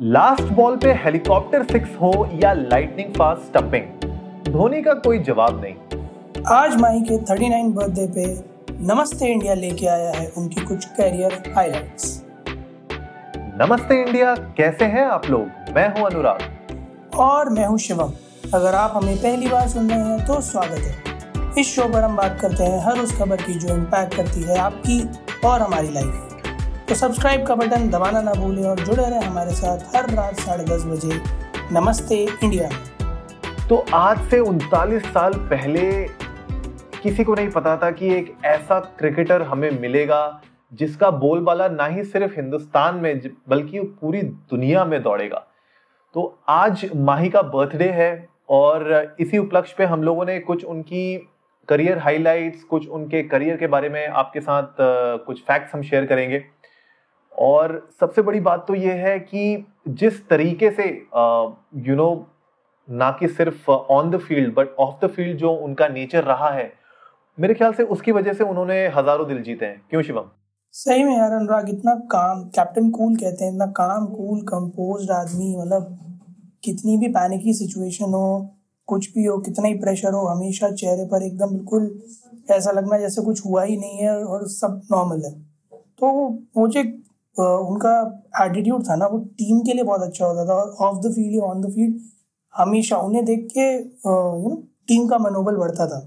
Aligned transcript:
Last 0.00 0.42
ball 0.42 0.76
पे 0.76 0.92
helicopter 0.92 1.62
six 1.62 1.94
हो 1.96 2.28
या 2.42 2.52
लाइटनिंग 2.52 3.12
फास्ट 3.14 3.42
स्टंपिंग 3.42 4.52
धोनी 4.52 4.82
का 4.82 4.92
कोई 4.94 5.18
जवाब 5.18 5.60
नहीं। 5.64 6.44
आज 6.46 6.76
माही 6.80 7.00
के 7.00 7.16
39 7.18 7.70
बर्थडे 7.72 8.06
पे 8.06 8.26
नमस्ते 8.86 9.26
इंडिया 9.26 9.54
लेके 9.54 9.86
आया 9.86 10.10
है 10.10 10.26
उनकी 10.28 10.60
कुछ 10.60 10.84
कैरियर 10.84 11.52
हाइलाइट्स 11.56 12.22
नमस्ते 13.62 14.00
इंडिया 14.02 14.34
कैसे 14.34 14.84
हैं 14.84 15.06
आप 15.06 15.26
लोग? 15.30 15.74
मैं 15.76 15.88
हूँ 15.88 16.06
अनुराग। 16.06 17.16
और 17.18 17.50
मैं 17.50 17.66
हूँ 17.66 17.78
शिवम। 17.78 18.12
अगर 18.54 18.74
आप 18.74 18.92
हमें 18.94 19.16
पहली 19.16 19.48
बार 19.48 19.68
सुन 19.68 19.90
रहे 19.90 19.98
हैं 19.98 20.26
तो 20.26 20.40
स्वागत 20.40 20.78
है। 20.78 21.60
इस 21.60 21.74
शो 21.74 21.88
पर 21.88 22.00
हम 22.00 22.16
बात 22.16 22.38
करते 22.40 22.64
हैं 22.64 22.84
हर 22.84 22.98
उस 22.98 23.18
खबर 23.18 23.36
की 23.36 23.54
जो 23.54 23.74
इम्पैक्ट 23.74 24.14
करती 24.14 24.42
है 24.42 24.58
आपकी 24.58 25.02
और 25.48 25.60
हमारी 25.60 25.88
लाइफ 25.88 26.35
तो 26.88 26.94
सब्सक्राइब 26.94 27.46
का 27.46 27.54
बटन 27.54 27.88
दबाना 27.90 28.20
ना 28.22 28.32
भूलें 28.32 28.64
और 28.64 28.80
जुड़े 28.80 29.02
रहें 29.02 29.20
हमारे 29.20 29.54
साथ 29.54 29.94
हर 29.94 30.10
रात 30.10 30.40
साढ़े 30.40 30.64
दस 30.64 30.84
बजे। 30.86 31.18
नमस्ते, 31.72 32.16
इंडिया 32.44 32.68
तो 33.68 33.76
आज 33.94 34.20
से 34.30 34.38
उनतालीस 34.40 35.06
साल 35.06 35.34
पहले 35.50 35.82
किसी 37.02 37.24
को 37.24 37.34
नहीं 37.34 37.50
पता 37.50 37.76
था 37.76 37.90
कि 37.90 38.14
एक 38.14 38.32
ऐसा 38.44 38.78
क्रिकेटर 38.98 39.42
हमें 39.42 39.70
मिलेगा, 39.80 40.40
जिसका 40.72 41.10
बोलबाला 41.10 41.68
ना 41.68 41.86
ही 41.86 42.04
सिर्फ़ 42.04 42.36
हिंदुस्तान 42.36 42.96
में 42.96 43.20
बल्कि 43.48 43.80
पूरी 44.00 44.22
दुनिया 44.22 44.84
में 44.84 45.02
दौड़ेगा। 45.02 45.46
तो 46.14 46.38
आज 46.48 46.90
माही 46.96 47.28
का 47.28 47.42
बर्थडे 47.44 47.90
है 47.92 48.28
और 48.48 49.16
इसी 49.20 49.38
उपलक्ष्य 49.38 49.74
पे 49.78 49.84
हम 49.84 50.02
लोगों 50.02 50.24
ने 50.26 50.38
कुछ 50.40 50.64
उनकी 50.64 51.16
करियर 51.68 51.98
हाइलाइट्स 51.98 52.62
कुछ 52.64 52.86
उनके 52.88 53.22
करियर 53.22 53.56
के 53.56 53.66
बारे 53.66 53.88
में 53.88 54.06
आपके 54.08 54.40
साथ 54.40 54.76
कुछ 55.26 55.40
फैक्ट्स 55.42 55.74
हम 55.74 55.82
शेयर 55.82 56.04
करेंगे। 56.06 56.44
और 57.38 57.88
सबसे 58.00 58.22
बड़ी 58.22 58.40
बात 58.40 58.64
तो 58.68 58.74
ये 58.74 58.92
है 58.94 59.18
कि 59.20 59.66
जिस 59.90 60.26
तरीके 60.28 60.70
से 60.70 60.84
यू 61.86 61.94
नो 61.96 62.08
ना 62.88 63.10
कि 63.20 63.28
सिर्फ़ 63.28 63.70
on 63.70 64.10
the 64.10 64.18
field 64.18 64.54
but 64.54 64.74
off 64.78 65.04
the 65.04 65.08
field 65.10 65.36
जो 65.38 65.52
उनका 65.52 65.88
नेचर 65.88 66.24
रहा 66.24 66.50
है, 66.50 66.72
मेरे 67.38 67.54
ख्याल 67.54 67.72
से 67.72 67.82
उसकी 67.84 68.12
वजह 68.12 68.32
से 68.32 68.44
उन्होंने 68.44 68.86
हज़ारों 68.88 69.26
दिल 69.28 69.42
जीते 69.42 69.66
हैं। 69.66 69.80
क्यों 69.90 70.02
शिवम? 70.02 70.30
सही 70.74 71.04
में 71.04 71.16
यार, 71.16 71.32
अनुराग, 71.32 71.68
इतना 71.68 71.94
काम 72.10 72.42
कैप्टन 72.48 72.90
कूल 72.90 73.16
कहते 73.16 73.44
हैं, 73.44 73.52
इतना 73.52 73.66
काम 73.76 74.06
कूल 74.06 74.40
कंपोज 74.48 75.10
आदमी 75.10 75.56
मतलब 75.56 75.98
कितनी 76.64 76.96
भी 76.98 77.08
पैनिकी 77.08 77.52
सिचुएशन 77.54 78.14
हो, 78.14 78.54
कुछ 78.88 79.12
भी 79.14 79.24
हो, 79.24 79.38
कितना 79.38 79.68
ही 79.68 79.74
प्रेशर 79.74 80.12
हो, 80.12 80.26
हमेशा 80.26 80.70
चेहरे 80.72 81.04
पर 81.04 81.22
एकदम 81.22 81.50
बिल्कुल 81.50 81.90
ऐसा 82.50 82.72
लगना 82.72 82.98
जैसे 82.98 83.22
कुछ 83.22 83.44
हुआ 83.46 83.62
ही 83.62 83.76
नहीं 83.76 83.98
है 83.98 84.16
और 84.16 84.46
सब 84.48 84.80
नॉर्मल 84.92 85.24
है। 85.24 85.32
तो 85.98 86.28
मुझे 86.56 86.82
उनका 87.38 87.92
एटीट्यूड 88.44 88.82
था 88.82 88.96
ना, 88.96 89.06
वो 89.06 89.18
टीम 89.18 89.60
के 89.60 89.72
लिए 89.72 89.84
बहुत 89.84 90.02
अच्छा 90.02 90.26
होता 90.26 90.44
था। 90.46 90.54
ऑफ़ 90.86 90.98
द 90.98 91.12
फ़ील्ड 91.14 91.36
या 91.36 91.42
ऑन 91.42 91.60
द 91.60 91.72
फ़ील्ड 91.74 92.00
हमेशा 92.54 92.96
उन्हें 92.96 93.24
देख 93.24 93.48
के 93.54 93.72
यू 93.72 94.48
नो 94.48 94.62
टीम 94.88 95.08
का 95.08 95.18
मनोबल 95.18 95.56
बढ़ता 95.56 95.86
था। 95.86 96.06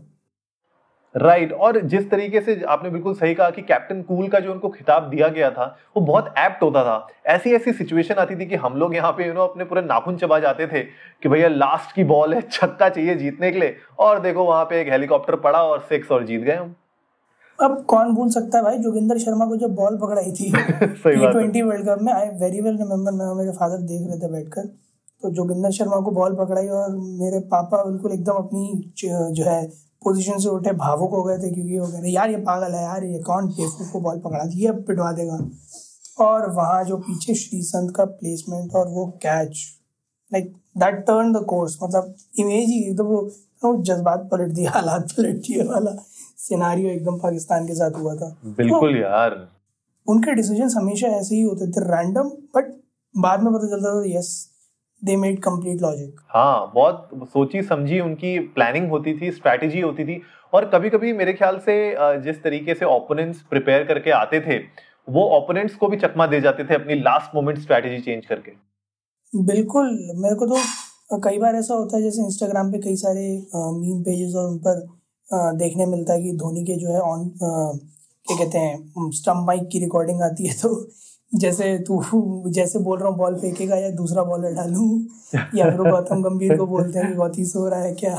Right 1.15 1.49
right. 1.49 1.61
और 1.61 1.79
जिस 1.81 2.09
तरीके 2.11 2.41
से 2.41 2.61
आपने 2.69 2.89
बिल्कुल 2.89 3.13
सही 3.13 3.33
कहा 3.33 3.49
कि 3.49 3.61
कैप्टन 3.61 4.01
कूल 4.01 4.27
का 4.27 4.39
जो 4.39 4.51
उनको 4.51 4.69
खिताब 4.69 5.09
दिया 5.09 5.27
गया 5.27 5.49
था, 5.51 5.65
वो 5.97 6.01
बहुत 6.03 6.33
एप्ट 6.37 6.63
होता 6.63 6.83
था। 6.83 7.07
ऐसी 7.27 7.53
ऐसी 7.53 7.73
सिचुएशन 7.73 8.15
आती 8.15 8.35
थी 8.35 8.45
कि 8.45 8.55
हम 8.55 8.75
लोग 8.75 8.95
यहाँ 8.95 9.11
पे 9.11 9.27
यू 9.27 9.33
नो 9.33 9.41
अपने 9.41 9.63
पूरे 9.63 9.81
नाखून 9.81 10.17
चबा 10.17 10.39
जाते 10.39 10.67
थे 10.67 10.83
कि 11.23 11.29
भैया 11.29 11.47
लास्ट 11.47 11.95
की 11.95 12.03
बॉल 12.03 12.33
है, 12.33 12.41
छक्का 12.41 12.89
चाहिए 12.89 13.15
जीतने 13.15 13.51
के 13.51 13.59
लिए। 13.59 13.75
और 13.99 14.19
देखो, 14.19 14.43
वहाँ 14.43 14.65
पे 14.65 14.81
एक 14.81 14.89
हेलीकॉप्टर 14.89 15.35
पड़ा 15.35 15.63
और 15.63 15.79
सिक्स 15.79 16.11
और 16.11 16.25
जीत 16.25 16.41
गए 16.41 16.55
हम। 16.55 16.75
अब 17.59 17.83
कौन 17.89 18.13
भूल 18.15 18.29
सकता 18.29 18.57
है 18.57 18.63
भाई? 18.63 18.77
जोगिंदर 18.77 19.17
शर्मा 19.19 19.45
को 19.45 19.55
जब 19.57 19.73
बॉल 19.75 19.97
पकड़ाई 19.97 20.31
थी 20.31 20.51
टी 20.51 21.31
ट्वेंटी 21.31 21.61
वर्ल्ड 21.61 21.87
कप 21.87 22.01
में 22.01 22.11
आई 22.13 22.27
वेरी 22.39 22.61
वेल 22.61 22.77
रिमेम्बर 22.77 23.11
मैं 23.13 23.33
मेरे 23.35 23.51
फादर 23.53 23.81
देख 23.87 24.07
रहे 24.07 24.19
थे 24.19 24.31
बैठकर। 24.31 24.67
तो 25.23 25.29
जोगिंदर 25.31 25.71
शर्मा 25.71 25.99
को 26.01 26.11
बॉल 26.11 26.35
पकड़ाई 26.35 26.67
और 26.75 26.95
मेरे 27.21 27.39
पापा 27.51 27.83
बिल्कुल 27.83 28.11
एकदम 28.11 28.33
अपनी 28.35 28.93
जो 28.97 29.43
है 29.45 29.63
पोजीशन 30.03 30.37
से 30.39 30.49
उठे 30.49 30.71
भावुक 30.75 31.11
हो 31.11 31.23
गए 31.23 31.37
थे 31.37 31.49
क्योंकि 31.53 31.79
वो 31.79 31.87
कह 31.87 31.99
रहे 31.99 32.11
यार 32.11 32.29
ये 32.29 32.37
पागल 32.43 32.75
है 32.75 32.83
यार 32.83 33.03
ये 33.03 33.19
कौन 33.23 33.47
बेवकूफ़ 33.49 33.91
को 33.91 33.99
बॉल 34.01 34.19
पकड़ा 34.19 34.43
दी? 34.45 34.65
अब 34.65 34.83
पिटवा 34.87 35.11
देगा। 35.11 35.39
और 36.19 36.49
वहाँ 36.51 36.83
जो 36.83 36.97
पीछे 36.99 37.33
श्री 37.35 37.61
संत 37.63 37.93
का 37.95 38.05
प्लेसमेंट 38.05 38.73
और 38.75 38.87
वो 38.89 39.05
catch 39.23 39.65
like 40.31 40.53
that 40.77 40.95
turn 41.07 41.33
the 41.33 41.43
course 41.45 41.77
मतलब 41.83 42.13
इमेज 42.39 42.69
ही 42.69 42.79
एकदम 42.83 43.05
वो 43.05 43.75
जज्बात 43.83 44.27
पलट 44.31 44.51
दिया 44.51 44.71
हालात 44.71 45.11
पलट 45.17 45.35
दिए 45.47 45.63
वाला। 45.63 45.91
सिनारियो 46.39 46.89
एकदम 46.89 47.17
पाकिस्तान 47.19 47.65
के 47.67 47.73
साथ 47.75 47.97
हुआ 47.97 48.15
था। 48.15 48.35
बिल्कुल 48.57 48.93
तो, 48.93 48.99
यार। 48.99 49.47
उनके 50.07 50.33
डिसीज़न 50.35 50.69
हमेशा 50.77 51.07
ऐसे 51.07 51.35
ही 51.35 51.41
होते 51.41 51.67
थे 51.71 51.81
रैंडम 51.85 52.29
बट 52.55 52.71
बाद 53.15 53.43
में 53.43 53.53
पता 53.53 53.67
चलता 53.67 53.93
था 53.95 54.03
yes 54.09 54.29
they 55.01 55.15
made 55.15 55.39
complete 55.41 55.81
logic 55.81 56.19
हाँ 56.29 56.71
बहुत 56.75 57.09
सोची 57.33 57.61
समझी 57.63 57.99
उनकी 57.99 58.37
प्लानिंग 58.55 58.89
होती 58.89 59.13
थी 59.19 59.31
स्ट्रैटेजी 59.31 59.81
होती 59.81 60.03
थी। 60.05 60.21
और 60.53 60.65
कभी 60.69 60.89
कभी 60.89 61.11
मेरे 61.13 61.33
ख्याल 61.33 61.57
से 61.59 61.75
जिस 62.23 62.41
तरीके 62.43 62.73
से 62.73 62.85
ओपोनेंट्स 62.85 63.41
प्रिपेयर 63.49 63.83
करके 63.83 64.11
आते 64.11 64.39
थे 64.41 64.57
वो 65.07 65.23
ओपोनेंट्स 65.37 65.75
को 65.75 65.87
भी 65.87 65.97
चकमा 65.97 66.27
दे 66.27 66.39
जाते 66.41 66.63
थे 66.63 66.75
अपनी 66.75 66.95
लास्ट 66.95 67.35
मोमेंट 67.35 67.59
स्ट्रैटेजी 67.59 67.99
चेंज 68.01 68.25
करके। 68.25 68.51
बिल्कुल। 69.33 69.89
मेरे 70.15 70.35
को 70.35 70.45
तो 70.45 71.19
कई 71.19 71.37
बार 71.39 71.55
ऐसा 71.55 71.73
होता 71.73 71.97
है 71.97 72.03
जैसे 72.03 72.21
इंस्टाग्राम 72.21 72.71
पे 72.71 72.79
कई 72.79 72.95
सारे 72.95 73.27
मीम 73.55 74.01
पेजेस 74.03 74.35
और 74.35 74.49
उन 74.49 74.57
पर 74.57 74.87
देखने 75.31 75.85
मिलता 75.85 76.13
है 76.13 76.21
कि 76.23 76.31
धोनी 76.37 76.63
के 76.65 76.75
जो 76.75 76.93
है 76.93 77.01
ऑन 77.01 77.29
क्या 77.41 78.37
कहते 78.37 78.57
हैं 78.57 79.09
स्टम्प 79.11 79.45
माइक 79.47 79.67
की 79.71 79.79
रिकॉर्डिंग 79.79 80.21
आती 80.21 80.47
है 80.47 80.53
तो 80.61 80.87
जैसे 81.31 81.77
तू 81.87 82.01
जैसे 82.51 82.79
बोल 82.79 82.99
रहा 82.99 83.09
हूँ 83.09 83.17
बॉल 83.17 83.35
फेंकेगा 83.39 83.75
या 83.75 83.89
दूसरा 83.95 84.23
बॉलर 84.23 84.53
डालू 84.53 84.87
या 85.53 85.69
फिर 85.69 85.81
गौतम 85.85 86.21
गंभीर 86.23 86.55
को 86.55 86.65
बोलते 86.67 86.99
हैं 86.99 87.07
कि 87.07 87.13
गौती 87.15 87.45
सो 87.45 87.67
रहा 87.69 87.81
है 87.81 87.93
क्या? 87.95 88.15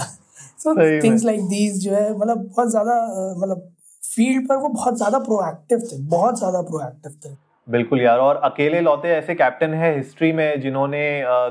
सो 0.58 0.74
थिंग्स 1.02 1.24
लाइक 1.24 1.40
दीज 1.48 1.78
जो 1.84 1.94
है 1.94 2.12
मतलब 2.16 2.46
बहुत 2.46 2.70
ज़्यादा 2.70 2.94
मतलब 3.38 3.68
फ़ील्ड 4.02 4.48
पर 4.48 4.56
वो 4.56 4.68
बहुत 4.68 4.96
ज़्यादा 4.96 5.18
प्रोएक्टिव 5.18 5.78
थे 5.92 5.98
बहुत 6.08 6.38
ज़्यादा 6.38 6.60
प्रोएक्टिव 6.62 7.12
थे। 7.24 7.34
बिल्कुल 7.68 8.00
यार 8.00 8.18
और 8.18 8.36
अकेले 8.44 8.80
लौते 8.80 9.08
ऐसे 9.08 9.34
कैप्टन 9.34 9.74
है 9.74 9.96
हिस्ट्री 9.96 10.32
में 10.32 10.60
जिन्होंने 10.60 11.02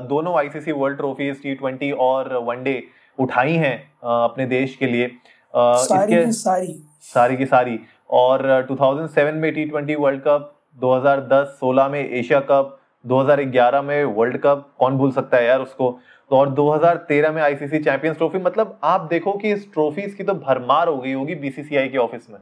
दोनों 0.08 0.36
ICC 0.38 0.72
world 0.72 0.96
trophies 0.96 1.42
T 1.42 1.54
twenty 1.54 1.90
और 2.06 2.34
वनडे 2.46 2.82
उठाई 3.18 3.52
हैं 3.56 3.76
अपने 4.24 4.46
देश 4.46 4.76
के 4.76 4.86
लिए। 4.86 5.10
सारी 5.54 6.16
की 6.16 6.32
सारी। 6.32 6.72
सारी 7.04 7.36
की 7.36 7.46
सारी। 7.46 7.78
और 8.10 8.42
2007 8.68 9.34
में 9.34 9.52
टी 9.54 9.64
ट्वेंटी 9.64 9.94
वर्ल्ड 9.94 10.20
कप 10.20 10.52
2010-16 10.78 11.88
में 11.88 12.00
एशिया 12.00 12.40
कप 12.50 12.76
2011 13.04 13.82
में 13.82 14.04
वर्ल्ड 14.06 14.36
कप 14.36 14.66
कौन 14.78 14.96
भूल 14.98 15.12
सकता 15.12 15.36
है 15.36 15.46
यार 15.46 15.60
उसको? 15.60 15.90
तो 16.30 16.36
और 16.36 16.50
2013 16.54 17.32
में 17.32 17.42
आईसीसी 17.42 17.78
चैंपियंस 17.78 18.16
ट्रॉफी 18.16 18.38
मतलब 18.38 18.78
आप 18.84 19.06
देखो 19.10 19.32
कि 19.32 19.52
इस 19.52 19.66
ट्रॉफीज 19.72 20.14
की 20.14 20.24
तो 20.24 20.34
भरमार 20.36 20.88
हो 20.88 20.96
गई 20.98 21.12
होगी 21.12 21.34
बीसीसीआई 21.36 21.88
के 21.88 21.98
ऑफ़िस 21.98 22.26
में। 22.30 22.38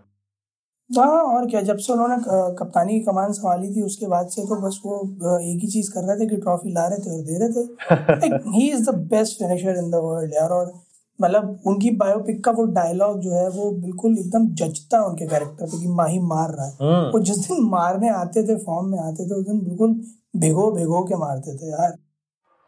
हाँ 0.90 1.22
और 1.24 1.46
क्या 1.46 1.60
जब 1.60 1.76
से 1.76 1.92
उन्होंने 1.92 2.16
कप्तानी 2.58 2.92
की 2.92 3.00
कमान 3.04 3.32
संभाली 3.32 3.74
थी 3.74 3.82
उसके 3.82 4.06
बाद 4.06 4.26
से 4.26 4.42
तो 4.42 4.60
बस 4.60 4.80
वो 4.84 4.98
एक 5.38 5.60
ही 5.62 5.68
चीज़ 5.68 5.90
कर 5.90 6.00
रहे 6.00 6.16
थे 6.16 6.28
कि 6.28 6.36
ट्रॉफी 6.36 6.72
ला 6.72 6.86
रहे 6.86 6.98
थे 6.98 7.10
और 7.10 7.22
दे 7.22 7.38
रहे 7.38 7.50
थे। 7.54 8.50
He 8.50 8.70
is 8.70 8.90
the 8.90 8.94
best 9.10 9.38
finisher 9.38 9.78
in 9.78 9.90
the 9.90 10.00
world 10.04 10.34
यार 10.34 10.50
और 10.50 10.72
मतलब 11.18 11.62
उनकी 11.66 11.90
बायोपिक 11.96 12.42
का 12.44 12.50
वो 12.52 12.64
डायलॉग 12.74 13.20
जो 13.20 13.30
है 13.32 13.48
वो 13.50 13.70
बिल्कुल 13.80 14.18
एकदम 14.18 14.46
जचता 14.54 14.98
है 14.98 15.04
उनके 15.04 15.26
कैरेक्टर 15.26 15.66
पे 15.66 15.80
कि 15.80 15.88
माही 15.94 16.18
मार 16.24 16.50
रहा 16.50 16.66
है। 16.66 16.72
हम्म। 16.82 17.10
वो 17.10 17.20
जिस 17.20 17.38
दिन 17.48 17.68
मारने 17.70 18.08
आते 18.16 18.42
थे 18.48 18.56
फॉर्म 18.64 18.90
में 18.90 18.98
आते 18.98 19.28
थे 19.30 19.34
उस 19.34 19.46
दिन 19.46 19.60
बिल्कुल 19.64 19.94
भिगो 20.36 20.70
भिगो 20.72 21.02
के 21.04 21.16
मारते 21.16 21.56
थे 21.56 21.70
यार। 21.70 21.96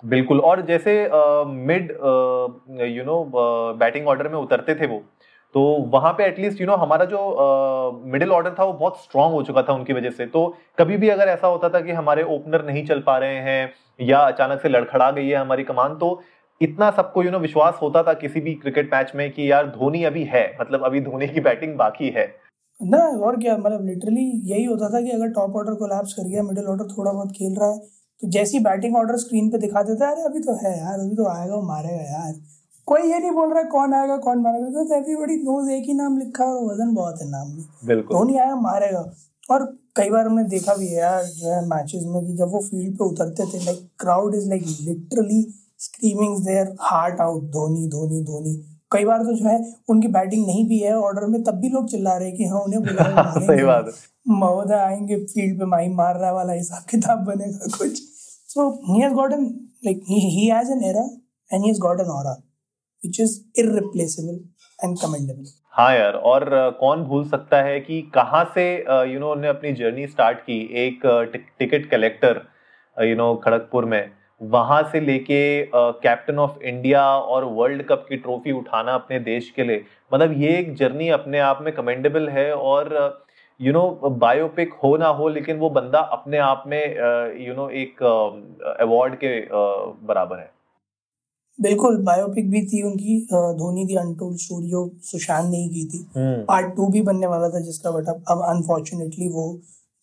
बिल्कुल 0.02 0.40
और 0.40 0.60
जैसे 0.66 0.92
mid 1.46 1.90
you 2.88 3.04
know 3.04 3.24
batting 3.78 4.06
order 4.08 4.28
में 4.28 4.38
उतरते 4.38 4.74
थे 4.74 4.86
वो 4.86 5.02
तो 5.54 5.60
वहाँ 5.92 6.12
पे 6.12 6.24
एटलीस्ट 6.24 6.60
यू 6.60 6.66
नो 6.66 6.74
हमारा 6.76 7.04
जो 7.04 7.20
मिडिल 8.04 8.28
uh, 8.28 8.34
ऑर्डर 8.34 8.54
था 8.58 8.64
वो 8.64 8.72
बहुत 8.72 8.98
स्ट्रांग 8.98 9.32
हो 9.32 9.42
चुका 9.42 9.62
था 9.62 9.72
उनकी 9.72 9.92
वजह 9.92 10.10
से। 10.10 10.26
तो 10.26 10.42
कभी 10.78 10.96
भी 10.96 11.08
अगर 11.08 11.28
ऐसा 11.28 11.46
होता 11.46 11.68
था 11.68 11.80
कि 11.80 11.92
हमारे 11.92 12.22
ओपनर 12.34 12.64
नहीं 12.66 12.84
चल 12.86 13.00
पा 13.06 13.16
रहे 13.18 13.38
हैं 13.38 13.72
या 14.00 14.18
अचानक 14.26 14.60
से 14.62 14.68
लड़खड़ा 14.68 15.10
गई 15.10 15.26
है 15.28 15.36
हमारी 15.36 15.64
कमान 15.64 15.94
तो 15.94 16.10
इतना 16.60 16.90
सबको 16.90 17.22
यू 17.22 17.30
नो 17.30 17.38
विश्वास 17.38 17.78
होता 17.82 18.02
था 18.02 18.12
किसी 18.14 18.40
भी 18.40 18.52
क्रिकेट 18.54 18.90
मैच 18.94 19.12
में 19.16 19.30
कि 19.32 19.50
यार 19.50 19.66
धोनी 19.68 20.02
अभी 20.04 20.24
है 20.24 20.44
मतलब 20.60 20.84
अभी 20.84 21.00
धोनी 21.00 21.26
की 21.28 21.40
बैटिंग 21.40 21.76
बाकी 21.76 22.08
है। 22.16 22.26
ना 22.80 22.98
और 23.26 23.36
क्या 23.36 23.56
मतलब 23.56 23.86
लिटरली 23.86 24.24
यही 24.50 24.64
होता 24.64 24.88
था 24.88 25.00
कि 25.00 25.10
अगर 25.10 25.28
टॉप 25.30 25.56
ऑर्डर 25.56 25.74
कोलैप्स 25.74 26.12
कर 26.12 26.28
गया 26.28 26.42
मिडिल 26.42 26.66
ऑर्डर 26.66 26.92
थोड़ा 26.92 27.12
बहुत 27.12 27.32
खेल 27.32 27.54
रहा 27.60 27.70
है 27.70 27.78
तो 28.22 28.28
जैसी 28.28 28.58
बैटिंग 28.60 28.96
ऑर्डर 28.96 29.16
स्क्रीन 29.16 29.48
पे 29.50 29.58
दिखा 29.58 29.82
देता 29.82 30.06
है 30.06 30.12
अरे 30.12 30.22
अभी 30.22 30.40
तो 30.40 30.54
है 30.64 30.76
यार 30.78 30.98
अभी 30.98 31.16
तो 31.16 31.28
आएगा 31.28 31.54
वो 31.54 31.62
मारेगा 31.62 32.02
यार। 32.02 32.32
कोई 32.88 33.02
ये 33.02 33.18
नहीं 33.18 33.30
बोल 33.30 33.52
रहा 33.54 33.62
कौन 33.72 33.94
आएगा 33.94 34.16
कौन 34.18 34.42
मारेगा? 34.42 34.68
तो 34.68 34.94
एवरीबॉडी 34.96 35.36
नोज़ 35.36 35.70
एक 35.70 35.84
ही 35.86 35.94
नाम 35.94 36.18
लिखा 36.18 36.44
और 36.44 36.64
वज़न 36.64 36.94
बहुत 36.94 37.20
है 37.22 37.28
नाम 37.30 37.48
में। 37.48 38.00
धोनी 38.02 38.36
आएगा 38.36 38.56
मारेगा। 38.60 39.04
और 39.50 39.64
कई 39.96 40.10
बार 40.10 40.26
हमने 40.26 40.44
देखा 40.48 40.74
भी 40.74 40.86
है 40.86 40.98
यार 40.98 41.22
जो 41.24 41.52
है 41.52 41.60
मैचेस 41.66 42.02
में 42.06 42.24
कि 42.26 42.32
जब 42.36 42.50
वो 42.52 42.60
फ़ील्ड 42.60 42.94
पे 42.98 43.04
उतरते 43.04 43.46
थे 43.52 43.64
like 43.64 43.78
crowd 44.00 44.34
is 44.34 44.48
like 44.48 44.64
literally 44.80 45.42
screaming 45.80 46.38
their 46.46 46.74
heart 46.80 47.20
out 47.20 47.42
Dhoni 47.42 47.86
Dhoni 47.88 48.22
Dhoni. 48.24 48.54
कई 48.92 49.04
बार 49.04 49.18
तो 49.18 49.36
जो 49.36 49.48
है 49.48 49.58
उनकी 49.88 50.08
बैटिंग 50.08 50.46
नहीं 50.46 50.68
भी 50.68 50.78
है 50.78 50.94
ऑर्डर 50.98 51.26
में 51.26 51.42
तब 51.44 51.60
भी 51.60 51.68
लोग 51.68 51.88
चिल्ला 51.90 52.16
रहे 52.16 52.28
हैं 52.28 52.36
कि 52.36 52.44
हाँ 52.44 52.60
उन्हें 52.60 52.82
बुला 52.82 53.40
सही 53.46 53.64
बात 53.64 53.92
महोदय 54.28 54.74
आएँगे 54.74 55.16
फ़ील्ड 55.24 55.58
पे 55.58 55.64
माही 55.64 55.88
मार 55.88 56.16
रहा 56.16 56.32
वाला 56.32 56.52
हिसाब 56.52 56.82
किताब 56.90 57.24
बनेगा 57.24 57.76
कुछ। 57.78 58.02
So 58.50 58.62
he 58.86 59.00
has 59.00 59.12
got 59.16 59.34
an 59.34 59.42
like 59.86 60.00
he, 60.06 60.20
he 60.36 60.46
has 60.48 60.70
an 60.70 60.80
era 60.84 61.04
and 61.50 61.64
he 61.64 61.70
has 61.70 61.78
got 61.78 62.00
an 62.04 62.08
aura 62.14 62.32
which 63.04 63.20
is 63.24 63.36
irreplaceable 63.58 64.38
and 64.78 64.96
हाँ 65.72 65.94
यार 65.94 66.12
और 66.12 66.44
कौन 66.80 67.04
भूल 67.04 67.28
सकता 67.28 67.62
है 67.62 67.80
कि 67.80 68.00
कहाँ 68.14 68.44
से 68.54 68.62
यू 69.12 69.18
नो 69.20 69.26
उन्होंने 69.26 69.48
अपनी 69.48 69.72
जर्नी 69.72 70.06
स्टार्ट 70.06 70.38
की 70.38 70.58
एक 70.84 71.00
ticket 71.58 71.90
collector 71.90 72.40
you 73.04 73.16
know 73.16 73.34
Kharagpur 73.44 73.84
में। 73.84 74.19
वहाँ 74.40 74.82
से 74.92 75.00
लेके 75.00 75.40
कैप्टन 75.74 76.38
ऑफ़ 76.38 76.62
इंडिया 76.62 77.02
और 77.04 77.44
वर्ल्ड 77.46 77.82
कप 77.82 78.06
की 78.08 78.16
ट्रॉफी 78.18 78.52
उठाना 78.52 78.92
अपने 78.94 79.18
देश 79.22 79.50
के 79.56 79.64
लिए 79.64 79.84
मतलब 80.12 80.40
ये 80.42 80.56
एक 80.58 80.74
जर्नी 80.74 81.08
अपने 81.08 81.38
आप 81.40 81.58
में 81.62 81.72
कमेंडेबल 81.74 82.28
है 82.28 82.52
और 82.54 82.94
यू 83.60 83.72
नो 83.72 83.88
बायोपिक 84.20 84.72
हो 84.74 84.96
ना 84.96 85.08
हो 85.14 85.28
लेकिन 85.28 85.58
वो 85.58 85.70
बंदा 85.70 85.98
अपने 86.12 86.38
आप 86.38 86.64
में 86.66 86.82
यू 87.38 87.54
नो 87.54 87.68
एक 87.76 88.02
अवार्ड 88.02 89.14
के 89.14 89.38
बराबर 90.06 90.38
है 90.38 90.50
बिल्कुल 91.58 91.96
बायोपिक 92.02 92.50
भी 92.50 92.62
थी 92.66 92.82
उनकी 92.82 93.18
धोनी 93.54 93.86
की 93.86 93.96
अनटोल्ड 93.96 94.36
स्टोरी 94.38 94.68
जो 94.68 94.88
सुशांत 95.02 95.50
ने 95.50 95.58
ही 95.58 95.68
की 95.70 95.84
थी 95.88 96.04
पार्ट 96.16 96.64
हम्म। 96.64 96.74
टू 96.76 96.86
भी 96.86 97.02
बनने 97.02 97.26
वाला 97.26 97.48
था 97.48 97.60
जिसका 97.60 97.90
बट 97.90 98.08
अब 98.08 98.44
अनफॉर्चुनेटली 98.46 99.28
वो 99.28 99.44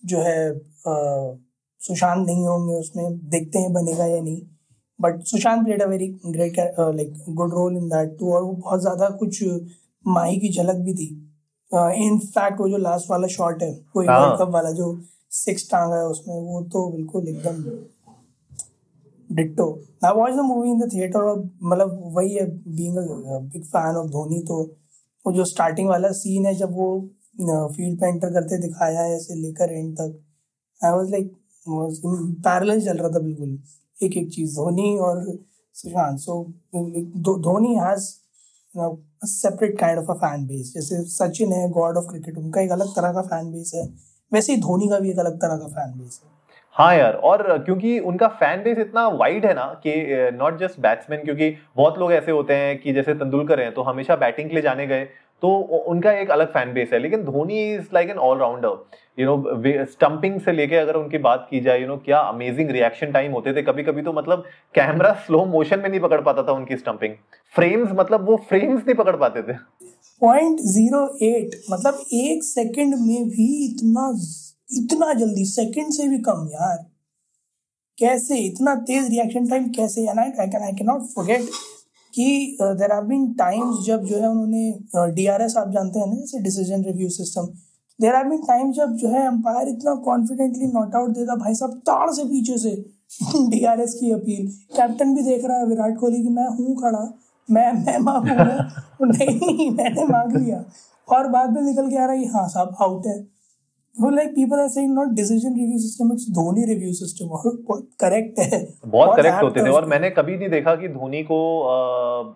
जो 0.03 0.19
है 0.19 0.37
सुशांत 1.87 2.25
नहीं 2.25 2.45
होंगे 2.47 2.73
उसमें 2.75 3.17
देखते 3.29 3.59
हैं 3.59 3.73
बनेगा 3.73 4.05
या 4.05 4.21
नहीं। 4.21 4.41
But 4.99 5.21
Sushant 5.25 5.63
played 5.65 5.81
a 5.81 5.87
very 5.87 6.07
great 6.27 6.59
like 6.79 7.13
good 7.31 7.53
role 7.53 7.77
in 7.77 7.87
that 7.89 8.17
too 8.19 8.33
और 8.33 8.43
वो 8.43 8.51
बहुत 8.53 8.81
ज़्यादा 8.81 9.09
कुछ 9.19 9.43
माही 10.05 10.37
की 10.39 10.49
झलक 10.51 10.75
भी 10.85 10.93
थी। 10.95 11.07
इन 11.71 12.17
uh, 12.17 12.25
फैक्ट 12.25 12.59
वो 12.59 12.67
जो 12.69 12.77
लास्ट 12.79 13.09
वाला 13.09 13.27
शॉट 13.29 13.63
है 13.63 13.71
वो 13.95 14.01
वर्ल्ड 14.01 14.37
कप 14.39 14.49
वाला 14.51 14.71
जो 14.71 14.85
सिक्स 15.35 15.69
टांगा 15.71 15.95
है 15.95 16.05
उसमें 16.07 16.35
वो 16.35 16.61
तो 16.73 16.89
बिल्कुल 16.91 17.27
एकदम 17.27 17.63
ditto 19.29 19.65
I 20.05 20.13
watch 20.15 20.33
the 20.33 20.45
movie 20.45 20.69
in 20.69 20.79
the 20.79 20.89
theatre 20.93 21.19
और 21.21 21.39
मतलब 21.63 21.99
वही 22.15 22.33
है 22.35 22.45
being 22.49 22.97
a 22.97 23.39
big 23.39 23.63
fan 23.65 23.95
of 23.95 24.07
Dhoni 24.11 24.39
तो 24.47 24.61
वो 25.25 25.33
जो 25.33 25.45
स्टार्टिंग 25.45 25.89
वाला 25.89 26.11
सीन 26.19 26.45
है 26.45 26.53
जब 26.55 26.75
वो 26.75 26.87
फ़ील्ड 27.39 27.99
पे 27.99 28.07
एंटर 28.07 28.33
करते 28.33 28.57
दिखाया 28.59 29.01
है 29.01 29.15
ऐसे 29.15 29.35
लेकर 29.41 29.73
एंड 29.73 29.93
तक। 29.97 30.17
आई 30.81 30.91
वाज 30.91 31.11
लाइक 31.11 31.31
पैरेलल 31.69 32.81
चल 32.81 32.97
रहा 32.97 33.09
था 33.09 33.19
बिल्कुल। 33.19 33.57
एक 33.97 34.17
एक 34.17 34.29
चीज़, 34.33 34.55
धोनी 34.55 34.97
और 34.99 35.23
Sushant. 35.75 36.19
So 36.19 36.43
Dhoni 37.39 37.75
has 37.75 38.09
separate 39.25 39.77
kind 39.79 39.99
of 39.99 40.11
a 40.11 40.13
fan 40.15 40.45
base 40.47 40.71
जैसे 40.73 41.03
सचिन 41.09 41.51
है 41.53 41.69
गॉड 41.71 41.97
ऑफ़ 41.97 42.05
क्रिकेट 42.09 42.37
उनका 42.37 42.61
एक 42.61 42.71
अलग 42.71 42.95
तरह 42.95 43.13
का 43.13 43.21
फ़ैन 43.23 43.51
बेस 43.51 43.71
है। 43.75 43.85
वैसे 44.31 44.53
ही 44.53 44.59
धोनी 44.61 44.87
का 44.89 44.99
भी 44.99 45.09
एक 45.11 45.19
अलग 45.19 45.37
तरह 45.41 45.57
का 45.57 45.67
फ़ैन 45.67 45.97
बेस 45.99 46.19
है। 46.23 46.35
हाँ 46.75 46.93
यार, 46.95 47.13
और 47.13 47.57
क्योंकि 47.65 47.97
उनका 48.01 48.27
फ़ैन 48.39 48.63
बेस 48.63 48.77
इतना 48.77 49.07
वाइड 49.09 49.45
है 49.45 49.53
ना 49.53 49.65
कि 49.85 49.93
नॉट 50.33 50.59
जस्ट 50.59 50.79
बैट्समैन 50.79 51.23
क्योंकि 51.23 51.49
बहुत 51.77 51.97
लोग 51.99 52.11
ऐसे 52.13 52.31
होते 52.31 52.53
हैं 52.55 52.77
कि 52.81 52.93
जैसे 52.93 53.13
तेंदुलकर 53.13 53.59
हैं 53.59 53.73
तो 53.73 53.81
हमेशा 53.83 54.15
बैटिंग 54.15 54.49
के 54.49 54.55
लिए 54.55 54.63
जाने 54.63 54.85
गए। 54.87 55.07
तो 55.43 55.49
उनका 55.87 56.11
एक 56.11 56.31
अलग 56.31 56.51
फ़ैन 56.53 56.73
बेस 56.73 56.89
है। 56.93 56.99
लेकिन 56.99 57.23
Dhoni 57.23 57.61
is 57.73 57.87
like 57.93 58.09
an 58.09 58.17
allrounder 58.27 59.19
you 59.19 59.25
know 59.25 59.85
stumping 59.85 60.39
से 60.41 60.51
लेके 60.51 60.75
अगर 60.75 60.95
उनकी 60.95 61.17
बात 61.19 61.47
की 61.51 61.59
जाए 61.59 61.77
यू 61.77 61.81
you 61.81 61.89
नो 61.89 61.93
know, 61.93 62.05
क्या 62.05 62.19
अमेजिंग 62.19 62.69
रिएक्शन 62.71 63.11
टाइम 63.11 63.31
होते 63.31 63.53
थे। 63.53 63.61
कभी 63.63 63.83
कभी 63.83 64.01
तो 64.01 64.13
मतलब 64.13 64.43
कैमरा 64.75 65.13
स्लो 65.27 65.43
मोशन 65.45 65.79
में 65.79 65.89
नहीं 65.89 65.99
पकड़ 65.99 66.21
पाता 66.21 66.43
था 66.43 66.51
उनकी 66.53 66.77
स्टंपिंग 66.77 67.13
फ्रेम्स 67.55 67.91
मतलब 67.95 68.25
वो 68.29 68.37
फ्रेम्स 68.49 68.81
नहीं 68.81 68.95
पकड़ 68.95 69.15
पाते 69.15 69.41
थे। 69.43 69.57
पॉइंट 70.21 70.59
ज़ीरो 70.67 71.05
एट 71.23 71.61
मतलब 71.71 72.03
एक 72.15 72.43
सेकंड 72.43 72.95
में 72.99 73.29
भी 73.29 73.47
इतना 73.65 74.11
इतना 74.69 75.13
जल्दी 75.13 75.45
सेकंड 75.45 75.93
से 75.93 76.07
भी 76.09 76.17
कम 76.21 76.47
यार। 76.53 76.77
कैसे 77.97 78.37
इतना 78.37 78.73
तेज 78.87 79.09
रिएक्शन 79.11 79.47
टाइम 79.49 79.69
कैसे? 79.75 80.01
And 80.01 80.19
I 80.19 80.29
can 80.31 80.63
I 80.63 80.71
can 80.71 80.87
not 80.87 81.01
forget 81.13 81.49
कि 82.17 82.57
देर 82.61 82.91
आर 82.91 83.03
बीन 83.03 83.31
टाइम्स 83.33 83.85
जब 83.85 84.03
जो 84.05 84.17
है 84.17 84.29
उन्होंने 84.29 85.13
डी 85.15 85.25
आर 85.27 85.41
एस 85.41 85.57
आप 85.57 85.71
जानते 85.71 85.99
हैं 85.99 86.07
ना, 86.07 86.15
जैसे 86.15 86.39
decision 86.43 86.83
review 86.83 87.09
system 87.09 87.47
there 87.99 88.15
are 88.15 88.27
been 88.29 88.41
times 88.41 88.75
जब 88.75 88.95
जो 88.95 89.09
है 89.09 89.25
अंपायर 89.27 89.67
इतना 89.69 89.93
कॉन्फिडेंटली 90.05 90.67
नॉट 90.73 90.95
आउट 90.95 91.09
देता, 91.09 91.35
भाई 91.35 91.53
साहब 91.53 91.77
ताड़ 91.87 92.09
से 92.11 92.23
पीछे 92.23 92.57
से 92.57 92.75
डी 93.49 93.63
आर 93.65 93.81
एस 93.81 93.93
की 93.93 94.11
अपील 94.11 94.47
कैप्टन 94.75 95.13
भी 95.15 95.23
देख 95.23 95.45
रहा 95.45 95.57
है 95.57 95.65
विराट 95.65 95.97
कोहली 95.99 96.21
की, 96.23 96.29
मैं 96.29 96.47
हूँ 96.47 96.75
खड़ा, 96.81 97.07
मैं 97.49 97.71
मैं 97.85 97.97
मांगूँगा। 97.99 98.83
नहीं, 99.03 99.69
मैंने 99.71 100.05
मांग 100.05 100.35
लिया। 100.35 100.63
और 101.07 101.27
बाद 101.29 101.51
में 101.51 101.61
निकल 101.61 101.89
के 101.89 101.97
आ 101.97 102.05
रहा 102.05 102.15
है 102.15 102.27
हाँ 102.27 102.47
साहब 102.47 102.75
आउट 102.81 103.07
है। 103.07 103.36
वो 103.95 104.09
like 104.09 104.29
people 104.31 104.59
are 104.59 104.67
saying 104.69 104.93
not 104.95 105.13
decision 105.15 105.55
review 105.59 105.77
system 105.79 106.11
it's 106.13 106.25
Dhoni 106.31 106.65
review 106.65 106.91
system 106.93 107.29
और 107.37 107.55
बहुत 107.67 107.87
करेक्ट 107.99 108.39
है? 108.39 108.59
बहुत 108.87 109.15
करेक्ट 109.17 109.43
होते 109.43 109.63
थे 109.65 109.69
और 109.69 109.85
मैंने 109.85 110.09
कभी 110.09 110.37
नहीं 110.37 110.49
देखा 110.49 110.75
कि 110.75 110.87
धोनी 110.89 111.21
को 111.31 111.39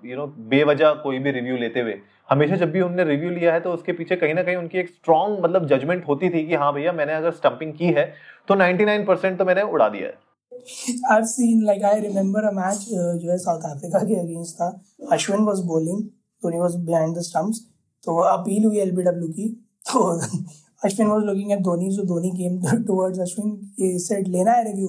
यू 0.06 0.18
नो 0.18 0.26
बेवजह 0.54 0.94
कोई 1.04 1.20
भी 1.20 1.32
रिव्यू 1.32 1.58
लेते 1.58 1.80
हुए। 1.80 1.94
हमेशा 2.30 2.56
जब 2.56 2.72
भी 2.72 2.82
उन्होंने 2.82 3.04
रिव्यू 3.10 3.30
लिया 3.30 3.54
है 3.54 3.60
तो 3.60 3.74
उसके 3.74 3.92
पीछे 3.92 4.16
कहीं 4.16 4.34
ना 4.34 4.44
कहीं 4.44 4.56
उनकी 4.56 4.78
एक 4.80 4.90
स्ट्रॉन्ग 4.90 5.44
मतलब 5.44 5.68
जजमेंट 5.68 6.08
होती 6.08 6.30
थी 6.30 6.46
कि 6.48 6.56
हाँ 6.64 6.74
भैया 6.74 6.92
मैंने 6.94 7.14
अगर 7.14 7.32
स्टंपिंग 7.32 7.74
की 7.74 7.94
है 7.98 8.06
तो 8.48 8.56
99% 8.56 9.38
तो 9.40 9.46
मैंने 9.46 9.62
उड़ा 9.74 9.90
दिया 9.90 10.08
है। 10.08 10.16
I've 11.14 11.28
seen 11.28 11.62
like 11.68 11.84
I 11.92 11.96
remember 12.02 12.42
a 12.48 12.56
match 12.56 12.82
uh, 12.96 13.14
जो 13.22 13.32
है 13.32 13.38
साउथ 13.38 13.62
अफ्रीका 13.70 14.00
के 14.00 14.16
अगेंस्ट 14.20 14.56
था। 14.56 14.68
Ashwin 15.12 15.44
was 15.46 15.60
bowling 15.68 16.02
Dhoni 16.44 16.60
was 16.60 16.76
behind 16.88 17.16
the 17.18 17.22
stumps 17.28 17.62
तो 18.04 18.18
अपील 18.32 18.66
हुई 18.66 18.80
एलबीडब्ल्यू 18.80 19.30
की। 19.30 19.48
तो 19.92 20.20
Ashwin 20.82 21.08
was 21.08 21.24
looking 21.26 21.52
at 21.52 21.60
Dhoni 21.64 21.92
so 21.96 22.04
Dhoni 22.08 22.30
came 22.32 22.84
towards 22.86 23.20
Ashwin 23.20 23.50
he 23.80 23.98
said 24.00 24.28
लेना 24.28 24.52
है 24.52 24.64
रिव्यू 24.66 24.88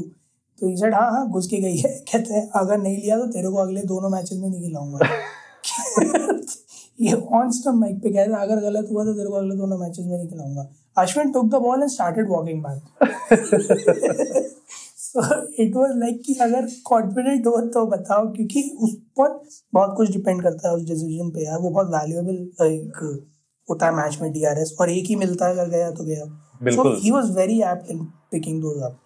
तो 0.59 0.69
ही 0.69 0.77
सेड 0.77 0.95
हाँ 0.95 1.11
हाँ 1.11 1.29
घुस 1.31 1.47
के 1.47 1.57
गई 1.61 1.77
है। 1.77 1.91
कहते 2.13 2.35
हैं, 2.35 2.49
अगर 2.57 2.79
नहीं 2.79 2.97
लिया 2.97 3.17
तो 3.19 3.27
तेरे 3.33 3.49
को 3.49 3.57
अगले 3.59 3.83
दोनों 3.87 4.11
मैचेस 4.11 4.39
में 4.39 4.49
नहीं 4.49 4.63
खिलाऊँगा। 4.63 4.99
ये 7.01 7.13
ऑन 7.37 7.51
स्टम 7.53 7.79
माइक 7.81 7.97
पे 8.03 8.11
कहते 8.13 8.33
अगर 8.43 8.61
गलत 8.63 8.89
हुआ 8.93 9.05
तो 9.05 9.13
तेरे 9.15 9.29
को 9.29 9.35
अगले 9.37 9.55
दोनों 9.57 9.79
मैचेस 9.79 10.07
में 10.07 10.17
नहीं 10.17 10.29
खिलाऊँगा। 10.29 10.69
Ashwin 10.97 11.33
took 11.33 11.47
the 11.51 11.55
ball 11.63 11.83
and 11.83 11.91
started 11.91 12.29
walking 12.29 12.63
back 12.63 12.81
so 14.99 15.21
it 15.63 15.77
was 15.77 15.91
like 15.97 16.23
कि 16.27 16.35
अगर 16.43 16.67
कॉन्फिडेंट 16.85 17.47
हो 17.47 17.61
तो 17.75 17.87
बताओ, 17.87 18.27
क्योंकि 18.33 18.63
उस 18.81 18.95
पर 19.21 19.41
बहुत 19.75 19.95
कुछ 19.97 20.11
डिपेंड 20.13 20.43
करता 20.43 20.69
है 20.69 20.75
उस 20.77 20.85
डिसीज़न 20.89 21.31
पे 21.31 21.45
यार, 21.45 21.59
वो 21.59 21.71
बहुत 21.71 21.87
वैल्यूएबल 21.95 22.35
एक 22.67 22.99
होता 23.71 23.87
है 23.87 23.95
मैच 23.95 24.19
में 24.23 24.33
डीआरएस 24.33 24.77
और 24.81 24.91
एक 24.91 25.05
ही 25.07 25.17
मिलता 25.17 25.47
है 25.47 25.53
अगर 25.53 25.69
गया 25.69 25.91
तो 25.91 26.05
गया। 26.05 26.25
बिल्कुल। 26.63 26.99
He 27.03 27.11
was 27.11 27.31
very 27.37 27.61
apt 27.63 27.91
in 27.91 28.05
picking 28.05 28.61
those 28.63 28.83
up 28.83 28.99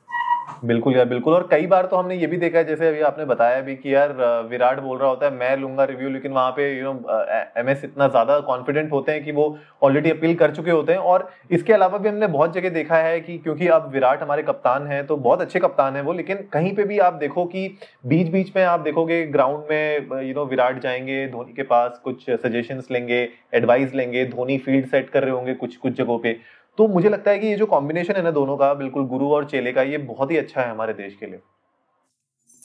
बिल्कुल 0.57 0.95
यार, 0.95 1.05
बिल्कुल। 1.05 1.35
और 1.35 1.47
कई 1.51 1.67
बार 1.67 1.87
तो 1.87 1.97
हमने 1.97 2.15
ये 2.15 2.27
भी 2.27 2.37
देखा 2.37 2.59
है, 2.59 2.65
जैसे 2.65 2.89
अभी 2.89 3.01
आपने 3.01 3.25
बताया 3.25 3.61
भी 3.61 3.75
कि 3.77 3.95
यार 3.95 4.13
विराट 4.51 4.81
बोल 4.81 4.99
रहा 4.99 5.09
होता 5.09 5.27
है, 5.27 5.33
मैं 5.33 5.57
लूँगा 5.57 5.85
रिव्यू 5.85 6.09
लेकिन 6.11 6.33
वहाँ 6.33 6.51
पे 6.51 6.71
यू 6.79 6.85
नो 6.85 7.25
एमएस 7.61 7.85
इतना 7.85 8.09
ज़्यादा 8.09 8.39
कॉन्फिडेंट 8.41 8.93
होते 8.93 9.13
हैं 9.13 9.25
कि 9.25 9.33
वो 9.33 9.57
ऑलरेडी 9.83 10.11
अपील 10.11 10.35
कर 10.37 10.55
चुके 10.55 10.71
होते 10.71 10.93
हैं। 10.93 10.99
और 11.01 11.29
इसके 11.51 11.73
अलावा 11.73 11.99
भी 11.99 12.09
हमने 12.09 12.27
बहुत 12.29 12.55
जगह 12.55 12.71
देखा 12.71 12.97
है 12.99 13.21
कि 13.21 13.39
क्योंकि 13.39 13.69
अब 13.69 13.91
विराट 13.93 14.23
हमारे 14.23 14.43
कप्तान 14.43 14.87
हैं 14.87 15.07
तो 15.07 15.17
बहुत 15.19 15.41
अच्छे 15.41 15.61
कप्तान 15.61 15.97
हैं 15.97 16.03
वो, 16.03 16.13
लेकिन 16.13 16.37
कहीं 16.53 16.75
पे 16.77 16.85
भी 16.85 16.99
आप 17.01 17.15
देखो 17.15 17.45
कि 17.47 17.69
बीच 18.07 18.29
बीच 18.29 18.53
में 18.57 18.63
आप 18.65 18.81
देखोगे 18.81 19.25
ग्राउंड 19.29 19.65
में 19.71 20.23
यू 20.23 20.35
नो 20.35 20.45
विराट 20.47 20.83
जाएँगे, 20.83 21.27
धोनी 21.29 21.53
के 21.53 21.63
पास 21.65 22.01
कुछ 22.05 22.31
सजेशन 22.31 22.83
लेंगे 22.91 23.29
एडवाइस 23.55 23.95
लेंगे, 23.95 24.25
धोनी 24.27 24.59
फ़ील्ड 24.59 24.87
सेट 24.87 25.11
कर 25.11 25.23
रहे 25.23 25.33
होंगे 25.33 25.55
कुछ 25.55 25.77
कुछ 25.77 25.93
जगहों 25.93 26.19
पे। 26.19 26.39
तो 26.79 26.89
मुझे 26.89 27.09
लगता 27.09 27.31
है 27.31 27.39
कि 27.39 27.47
ये 27.47 27.57
जो 27.57 27.67
कॉम्बिनेशन 27.67 28.15
है 28.15 28.23
ना 28.23 28.31
दोनों 28.31 28.57
का 28.57 28.75
बिल्कुल 28.75 29.07
गुरु 29.07 29.29
और 29.29 29.45
चेले 29.45 29.73
का 29.73 29.83
ये 29.83 29.99
बहुत 29.99 30.31
ही 30.31 30.37
अच्छा 30.37 30.61
है 30.61 30.71
हमारे 30.71 30.93
देश 30.93 31.17
के 31.21 31.27
लिए। 31.27 31.41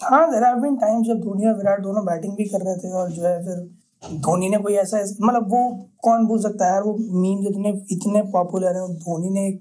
हाँ 0.04 0.32
देर 0.32 0.44
हैव 0.44 0.58
बीन 0.58 0.76
टाइम्स 0.78 1.08
जब 1.08 1.20
धोनी 1.22 1.48
और 1.48 1.54
विराट 1.58 1.82
दोनों 1.82 2.06
बैटिंग 2.06 2.34
भी 2.36 2.46
कर 2.46 2.62
रहे 2.62 2.76
थे 2.78 2.92
और 2.92 3.12
जो 3.12 3.24
है 3.24 3.44
फिर 3.46 4.18
धोनी 4.20 4.50
ने 4.50 4.58
कोई 4.58 4.74
ऐसा 4.74 4.98
मतलब 5.22 5.50
वो 5.52 5.90
कौन 6.04 6.26
भूल 6.28 6.40
सकता 6.42 6.66
है 6.66 6.72
यार 6.72 6.84
वो 6.84 6.96
मीम 7.22 7.42
जितने 7.42 7.70
इतने 7.92 8.22
पॉपुलर 8.32 8.76
है 8.76 8.88
धोनी 8.96 9.30
ने 9.30 9.60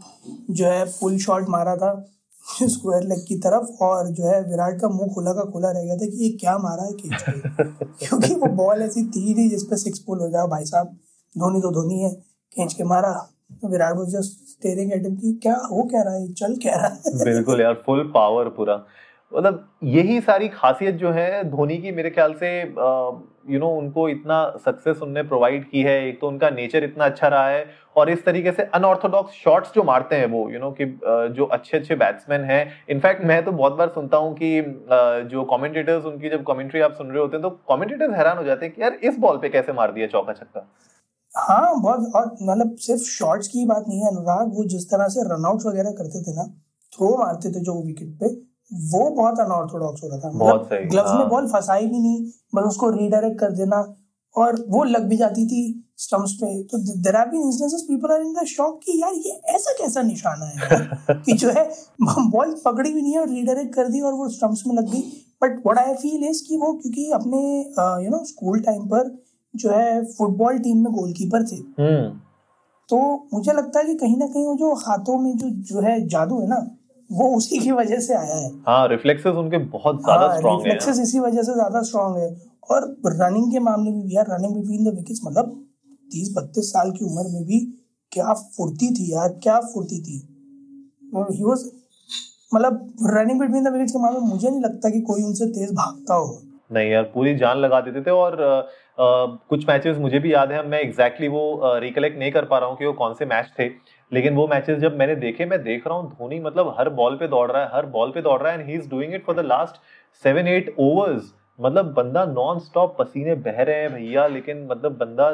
जो 0.50 0.66
है 0.66 0.84
फुल 0.92 1.18
शॉट 1.18 1.48
मारा 1.48 1.76
था 1.76 1.92
स्क्वायर 2.66 3.02
लेग 3.02 3.24
की 3.28 3.36
तरफ़ 3.38 3.82
और 3.84 4.08
जो 4.08 4.24
है 4.24 4.40
विराट 4.42 4.80
का 4.80 4.88
मुँह 4.88 5.12
खुला 5.14 5.32
का 5.32 5.42
खुला 5.50 5.70
रह 5.70 5.82
गया 5.82 5.96
था 5.96 6.06
कि 6.06 6.24
ये 6.24 6.30
क्या 6.38 6.58
मारा 6.58 6.82
है 6.82 6.92
खींच 6.92 7.22
क्योंकि 8.08 8.34
वो 8.34 8.46
बॉल 8.46 8.82
ऐसी 8.82 9.04
थी 9.06 9.34
नहीं 9.34 9.48
जिसपे 9.50 9.76
सिक्स 9.76 9.98
पुल 9.98 10.20
हो 10.20 10.28
जाओ 10.28 10.48
भाई 10.48 10.64
साहब 10.64 10.96
धोनी 11.38 11.60
तो 11.60 11.70
धोनी 11.70 12.00
है 12.02 12.10
खींच 12.52 12.74
के 12.74 12.84
मारा। 12.84 13.12
Virat 13.64 13.96
was 13.96 14.08
just 14.12 14.48
staring 14.48 14.92
at 14.92 15.02
him 15.02 15.16
कि 15.16 15.38
क्या 15.42 15.54
हो 15.70 15.82
क्या 15.90 16.02
रहा 16.02 16.14
है? 16.14 16.32
चल 16.34 16.56
क्या 16.62 16.74
रहा 16.76 16.88
है? 16.88 17.24
बिल्कुल 17.24 17.60
यार 17.60 17.82
फुल 17.86 18.10
पावर 18.14 18.48
पूरा। 18.56 18.84
मतलब 19.32 19.66
यही 19.84 20.20
सारी 20.20 20.48
खासियत 20.50 20.94
जो 20.94 21.10
है 21.12 21.42
धोनी 21.50 21.76
की 21.78 21.90
मेरे 21.92 22.10
ख्याल 22.10 22.32
से 22.34 22.48
यू 23.48 23.58
नो 23.58 23.58
you 23.58 23.60
know, 23.60 23.76
उनको 23.78 24.08
इतना 24.08 24.38
सक्सेस 24.64 24.98
उनने 25.02 25.22
प्रोवाइड 25.22 25.64
की 25.70 25.82
है। 25.82 25.94
एक 26.08 26.20
तो 26.20 26.28
उनका 26.28 26.50
नेचर 26.50 26.84
इतना 26.84 27.04
अच्छा 27.04 27.28
रहा 27.28 27.48
है 27.48 27.64
और 27.96 28.10
इस 28.10 28.24
तरीके 28.24 28.52
से 28.52 28.62
अनऑर्थोडॉक्स 28.74 29.34
शॉट्स 29.34 29.72
जो 29.74 29.82
मारते 29.82 30.16
हैं 30.16 30.26
वो 30.26 30.40
यू 30.40 30.58
you 30.58 30.60
नो 30.60 30.66
know, 30.66 30.76
कि 30.78 31.34
जो 31.34 31.44
अच्छे 31.46 31.76
अच्छे 31.78 31.94
बैट्समैन 31.96 32.44
हैं। 32.44 32.62
इनफैक्ट 32.90 33.24
मैं 33.24 33.44
तो 33.44 33.52
बहुत 33.52 33.72
बार 33.72 33.88
सुनता 33.88 34.16
हूँ 34.16 34.34
कि 34.34 34.60
जो 35.30 35.44
कमेंटेटर्स 35.52 36.04
उनकी 36.04 36.30
जब 36.30 36.44
कमेंट्री 36.46 36.80
आप 36.80 36.92
सुन 36.92 37.06
रहे 37.06 37.20
होते 37.20 37.36
हैं 37.36 37.42
तो 37.42 37.50
कमेंटेटर्स 37.70 38.16
हैरान 38.16 38.38
हो 38.38 38.44
जाते 38.44 38.66
हैं 38.66 38.74
कि 38.74 38.82
यार 38.82 38.98
इस 39.02 39.18
बॉल 39.18 39.38
पे 39.38 39.48
कैसे 39.48 39.72
मार 39.72 39.92
दिया 39.92 40.06
चौका 40.08 40.32
छक्का? 40.32 40.66
हाँ 41.34 41.80
बहुत 41.80 42.12
और 42.14 42.36
मतलब 42.42 42.76
सिर्फ़ 42.80 43.02
शॉट्स 43.02 43.48
की 43.48 43.64
बात 43.66 43.84
नहीं 43.88 44.00
है 44.00 44.08
अनुराग 44.08 44.54
वो 44.54 44.64
जिस 44.64 44.90
तरह 44.90 45.08
से 45.08 45.22
रनआउट 45.24 45.66
वगैरह 45.66 45.90
करते 45.90 46.22
थे 46.22 46.34
ना 46.36 46.44
थ्रो 46.92 47.16
मारते 47.18 47.50
थे 47.50 47.60
जो 47.60 47.82
विकेट 47.82 48.18
पे 48.20 48.28
वो 48.90 49.08
बहुत 49.10 49.40
अनऑर्थोडॉक्स 49.40 50.02
हो 50.02 50.08
रहा 50.08 50.18
था। 50.18 50.30
बहुत 50.38 50.64
सही 50.64 50.84
ग्लव्स 50.88 51.10
में 51.14 51.28
बॉल 51.28 51.42
हाँ। 51.42 51.52
फंसाई 51.52 51.86
भी 51.86 51.98
नहीं 51.98 52.24
बस 52.54 52.64
उसको 52.64 52.90
रीडायरेक्ट 52.90 53.38
कर 53.40 53.52
देना 53.52 53.78
और 54.34 54.64
वो 54.68 54.82
लग 54.84 55.08
भी 55.08 55.16
जाती 55.16 55.46
थी 55.46 55.62
स्टम्प्स 55.98 56.32
पे। 56.32 56.62
तो 56.62 56.78
there 56.78 57.16
have 57.16 57.26
been 57.26 57.42
instances 57.42 57.82
people 57.88 58.12
are 58.12 58.20
in 58.20 58.32
the 58.34 58.44
shock 58.46 58.80
कि 58.84 59.00
यार 59.02 59.14
ये 59.14 59.40
ऐसा 59.54 59.72
कैसा 59.72 60.02
निशाना 60.02 60.46
है? 60.46 60.78
कि 61.24 61.32
जो 61.32 61.50
है 61.50 61.68
बॉल 62.02 62.54
पकड़ी 62.64 62.92
भी 62.92 63.02
नहीं 63.02 63.12
है 63.12 63.20
और 63.20 63.28
रीडायरेक्ट 63.28 63.74
कर 63.74 63.88
दी 63.88 64.00
और 64.00 64.12
वो 64.12 64.28
स्टम्प्स 64.28 64.62
में 64.66 64.74
लग 64.74 64.90
गई। 64.92 65.02
But 65.42 65.62
what 65.66 65.78
I 65.78 65.94
feel 65.94 66.28
is 66.28 66.42
कि 66.48 66.56
वो 66.56 66.72
क्योंकि 66.72 67.10
अपने 67.10 67.38
यू 68.04 68.10
नो 68.10 68.24
स्कूल 68.24 68.60
टाइम 68.60 68.86
पर 68.86 69.08
जो 69.54 69.70
है 69.70 70.04
फुटबॉल 70.08 70.58
टीम 70.58 70.82
में 70.84 70.92
गोलकीपर 70.92 71.42
थे। 71.42 71.56
हम्म। 71.56 72.08
तो 72.88 72.98
मुझे 73.34 73.52
लगता 73.52 73.80
है 73.80 73.84
कि 73.86 73.94
कहीं 73.94 74.16
ना 74.16 74.26
कहीं 74.26 74.44
वो 74.44 74.54
जो 74.56 74.74
हाथों 74.76 75.18
में 75.18 75.36
जो 75.36 75.48
जो 75.70 75.80
है 75.80 76.00
जादू 76.08 76.40
है 76.40 76.48
ना 76.48 76.56
वो 77.10 77.28
उसी 77.36 77.58
की 77.58 77.72
वजह 77.72 78.00
से 78.00 78.14
आया 78.14 78.36
है। 78.36 78.50
हाँ 78.66 78.86
रिफ्लेक्सेस 78.88 79.34
उनके 79.34 79.58
बहुत 79.58 80.02
ज़्यादा 80.02 80.26
हाँ, 80.26 80.36
स्ट्रांग 80.36 80.58
है। 80.58 80.64
रिफ्लेक्सेस 80.64 81.00
इसी 81.00 81.20
वजह 81.20 81.42
से 81.42 81.54
ज़्यादा 81.54 81.82
स्ट्रांग 81.82 82.16
है। 82.16 82.30
और 82.70 82.84
रनिंग 83.06 83.52
के 83.52 83.58
मामले 83.60 83.90
में 83.90 84.02
भी 84.02 84.16
यार 84.16 84.26
रनिंग 84.30 84.54
बिटवीन 84.54 84.84
द 84.84 84.94
विकेट्स 84.96 85.20
मतलब 85.24 85.54
तीस 86.10 86.32
बत्तीस 86.36 86.72
साल 86.72 86.90
की 86.90 87.04
उम्र 87.04 87.28
में 87.28 87.44
भी 87.46 87.58
क्या 88.12 88.32
फुर्ती 88.56 88.90
थी 88.94 89.12
यार 89.12 89.38
क्या 89.42 89.58
फुर्ती 89.72 90.00
थी। 90.02 90.18
ही 91.30 91.44
वाज 91.44 91.64
मतलब 92.54 92.86
रनिंग 93.08 93.40
बिटवीन 93.40 93.64
द 93.64 93.72
विकेट्स 93.72 93.92
के 93.92 93.98
मामले 93.98 94.20
में 94.20 94.28
मुझे 94.28 94.48
नहीं 94.50 94.60
लगता 94.60 94.90
कि 94.90 95.00
कोई 95.02 95.22
उनसे 95.22 95.46
तेज 95.48 95.72
भागता 95.72 96.14
हो। 96.14 96.40
नहीं 96.72 96.90
यार 96.90 97.02
पूरी 97.14 97.34
जान 97.36 97.58
लगा 97.58 97.80
देते 97.80 98.00
थे 98.02 98.10
और 98.12 98.36
कुछ 99.00 99.68
मैचेस 99.68 99.98
मुझे 99.98 100.18
भी 100.18 100.32
याद 100.32 100.52
है 100.52 100.66
मैं 100.68 100.80
एग्जैक्टली 100.80 101.26
exactly 101.26 101.62
वो 101.62 101.78
रिकलेक्ट 101.78 102.18
नहीं 102.18 102.30
कर 102.32 102.44
पा 102.44 102.58
रहा 102.58 102.68
हूँ 102.68 102.76
कि 102.78 102.86
वो 102.86 102.92
कौन 102.92 103.14
से 103.14 103.26
मैच 103.26 103.50
थे 103.58 103.68
लेकिन 104.12 104.34
वो 104.34 104.46
मैचेस 104.48 104.78
जब 104.78 104.96
मैंने 104.98 105.14
देखे 105.16 105.44
मैं 105.46 105.62
देख 105.62 105.86
रहा 105.86 105.96
हूँ 105.96 106.10
धोनी 106.10 106.40
मतलब 106.40 106.74
हर 106.78 106.88
बॉल 106.94 107.16
पे 107.16 107.28
दौड़ 107.28 107.50
रहा 107.50 107.62
है 107.62 107.68
हर 107.74 107.86
बॉल 107.88 108.10
पे 108.10 108.22
दौड़ 108.22 108.40
रहा 108.42 108.52
है 108.52 108.60
and 108.60 108.68
he 108.68 108.74
is 108.74 108.88
doing 108.90 109.14
it 109.14 109.24
for 109.24 109.36
the 109.36 109.46
last 109.46 109.80
seven 110.24 110.48
eight 110.48 110.74
overs 110.78 111.32
मतलब 111.58 111.92
बंदा 111.94 112.24
नॉन 112.26 112.58
स्टॉप 112.58 112.96
पसीने 112.98 113.34
बह 113.46 113.62
रहे 113.62 113.80
हैं 113.80 113.92
भैया 113.92 114.26
लेकिन 114.26 114.66
मतलब 114.70 114.96
बंदा 114.98 115.28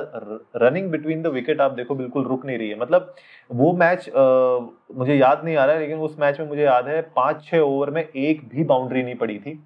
रनिंग 0.63 0.91
बिटवीन 0.91 1.23
द 1.23 1.27
विकेट 1.35 1.61
आप 1.61 1.73
देखो 1.73 1.95
बिल्कुल 1.95 2.25
रुक 2.25 2.47
नहीं 2.47 2.59
रही 2.59 2.69
है। 2.69 2.79
मतलब 2.79 3.15
वो 3.51 3.73
मैच 3.73 4.09
आ, 4.09 4.23
मुझे 4.97 5.15
याद 5.15 5.45
नहीं 5.45 5.57
आ 5.57 5.65
रहा 5.65 5.75
है 5.75 5.81
लेकिन 5.81 5.99
उस 5.99 6.17
मैच 6.21 6.41
में 6.41 6.47
मुझे 6.49 6.63
याद 6.63 6.89
है 6.89 7.01
पाँच 7.17 7.45
छह 7.45 7.59
ओवर 7.59 7.91
में 7.91 8.03
एक 8.03 8.49
भी 8.49 8.65
बाउंड्री 8.65 9.03
नहीं 9.03 9.15
पड़ी 9.15 9.39
थी। 9.39 9.59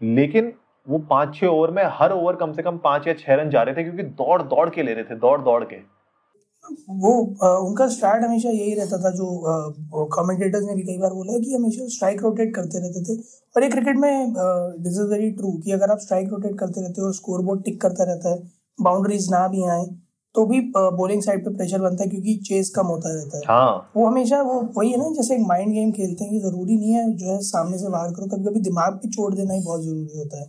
लेकिन 0.00 0.52
वो 0.86 0.98
पाँच 1.10 1.34
छह 1.36 1.46
ओवर 1.46 1.70
में 1.70 1.82
हर 1.94 2.12
ओवर 2.12 2.36
कम 2.36 2.52
से 2.52 2.62
कम 2.62 2.78
पाँच 2.84 3.06
या 3.08 3.14
छह 3.14 3.34
रन 3.34 3.50
जा 3.50 3.62
रहे 3.62 3.74
थे 3.74 3.82
क्योंकि 3.84 4.02
दौड़ 4.20 4.42
दौड़ 4.44 4.68
के 4.70 4.82
ले 4.82 4.94
रहे 4.94 5.04
थे 5.04 5.18
दौड़ 5.18 5.40
दौड़ 5.40 5.62
के। 5.64 5.76
वो 6.94 7.12
आ, 7.42 7.48
उनका 7.58 7.86
स्टार्ट 7.88 8.24
हमेशा 8.24 8.48
यही 8.48 8.74
रहता 8.74 8.98
था 8.98 9.10
जो 9.10 10.06
कमेंटेटर्स 10.12 10.64
ने 10.64 10.74
भी 10.74 10.82
कई 10.82 10.98
बार 10.98 11.12
बोला 11.12 11.32
है 11.32 11.40
कि 11.40 11.54
हमेशा 11.54 11.86
स्ट्राइक 11.88 12.22
रोटेट 12.22 12.54
करते 12.54 12.80
रहते 12.80 13.02
थे। 13.04 13.16
और 13.54 13.62
ये 13.62 13.68
क्रिकेट 13.70 13.96
में 13.96 14.32
दिस 14.34 14.92
इज़ 14.92 15.08
वेरी 15.10 15.30
ट्रू 15.32 15.52
कि 15.64 15.72
अगर 15.72 15.90
आप 15.90 15.98
स्ट्राइक 16.00 16.28
रोटेट 16.30 16.58
करते 16.58 16.80
रहते 16.80 17.00
हो 17.00 17.06
और 17.06 17.14
स्कोर 17.14 17.42
बोर्ड 17.44 17.64
टिक 17.64 17.80
करता 17.82 18.04
रहता 18.04 18.30
है 18.30 18.38
बाउंड्रीज 18.78 19.30
ना 19.30 19.46
भी 19.48 19.68
आए 19.70 19.84
तो 20.34 20.44
भी 20.46 20.60
बॉलिंग 20.76 21.22
साइड 21.22 21.44
पे 21.44 21.54
प्रेशर 21.56 21.80
बनता 21.80 22.04
है 22.04 22.10
क्योंकि 22.10 22.34
चेस 22.44 22.70
कम 22.76 22.86
होता 22.86 23.12
रहता 23.14 23.38
है। 23.38 23.42
हाँ. 23.48 23.92
वो 23.96 24.06
हमेशा 24.06 24.40
वो 24.42 24.60
वही 24.76 24.90
है 24.90 24.98
ना 24.98 25.10
जैसे 25.16 25.34
एक 25.34 25.40
माइंड 25.48 25.72
गेम 25.72 25.90
खेलते 25.92 26.24
हैं 26.24 26.32
कि 26.32 26.38
ज़रूरी 26.40 26.76
नहीं 26.76 26.92
है 26.92 27.10
जो 27.14 27.32
है 27.32 27.38
सामने 27.48 27.78
से 27.78 27.88
बाहर 27.88 28.12
करो 28.12 28.26
कभी 28.28 28.44
कभी 28.44 28.60
दिमाग 28.62 28.94
भी 29.02 29.10
छोड़ 29.10 29.34
देना 29.34 29.54
ही 29.54 29.60
बहुत 29.64 29.82
ज़रूरी 29.82 30.18
होता 30.18 30.40
है। 30.40 30.46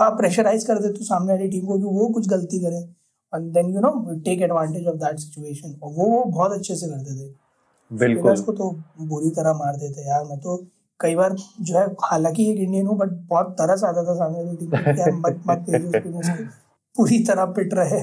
आप 0.00 0.16
प्रेशराइज 0.18 0.64
कर 0.64 0.78
देते 0.78 0.98
हो 0.98 1.04
सामने 1.04 1.32
वाली 1.32 1.48
टीम 1.48 1.66
को 1.66 1.78
कि 1.78 1.84
वो 1.98 2.08
कुछ 2.14 2.28
गलती 2.28 2.58
करे। 2.60 2.80
And 3.32 3.52
then 3.54 3.74
you 3.74 3.80
know 3.80 3.90
take 4.24 4.42
advantage 4.42 4.86
of 4.86 4.96
that 4.96 5.18
situation 5.18 5.74
और 5.82 5.92
वो 5.92 6.04
वो 6.06 6.22
बहुत 6.26 6.52
अच्छे 6.52 6.76
से 6.76 6.86
करते 6.86 7.16
थे। 7.16 7.28
बिल्कुल। 7.90 8.32
उसको 8.32 8.52
तो 8.52 8.70
बुरी 9.02 9.30
तरह 9.30 9.52
मार 9.54 9.76
देते 9.76 10.08
यार। 10.08 10.24
मैं 10.24 10.38
तो 10.38 10.56
कई 11.00 11.14
बार 11.16 11.34
जो 11.60 11.78
है 11.78 11.86
हालाँकि 12.02 12.50
एक 12.50 12.58
इंडियन 12.58 12.86
हूँ 12.86 12.96
बट 12.98 13.10
बहुत 13.28 13.54
तरस 13.58 13.84
आता 13.84 14.04
था 14.04 14.14
सामने 14.14 14.44
वाली 14.44 14.56
टीम 14.56 14.74
यार 14.98 15.12
मत 15.16 15.42
मत 15.48 15.64
भेजो 15.70 16.32
पूरी 16.94 17.18
तरह 17.24 17.44
पिट 17.56 17.74
रहे 17.74 18.00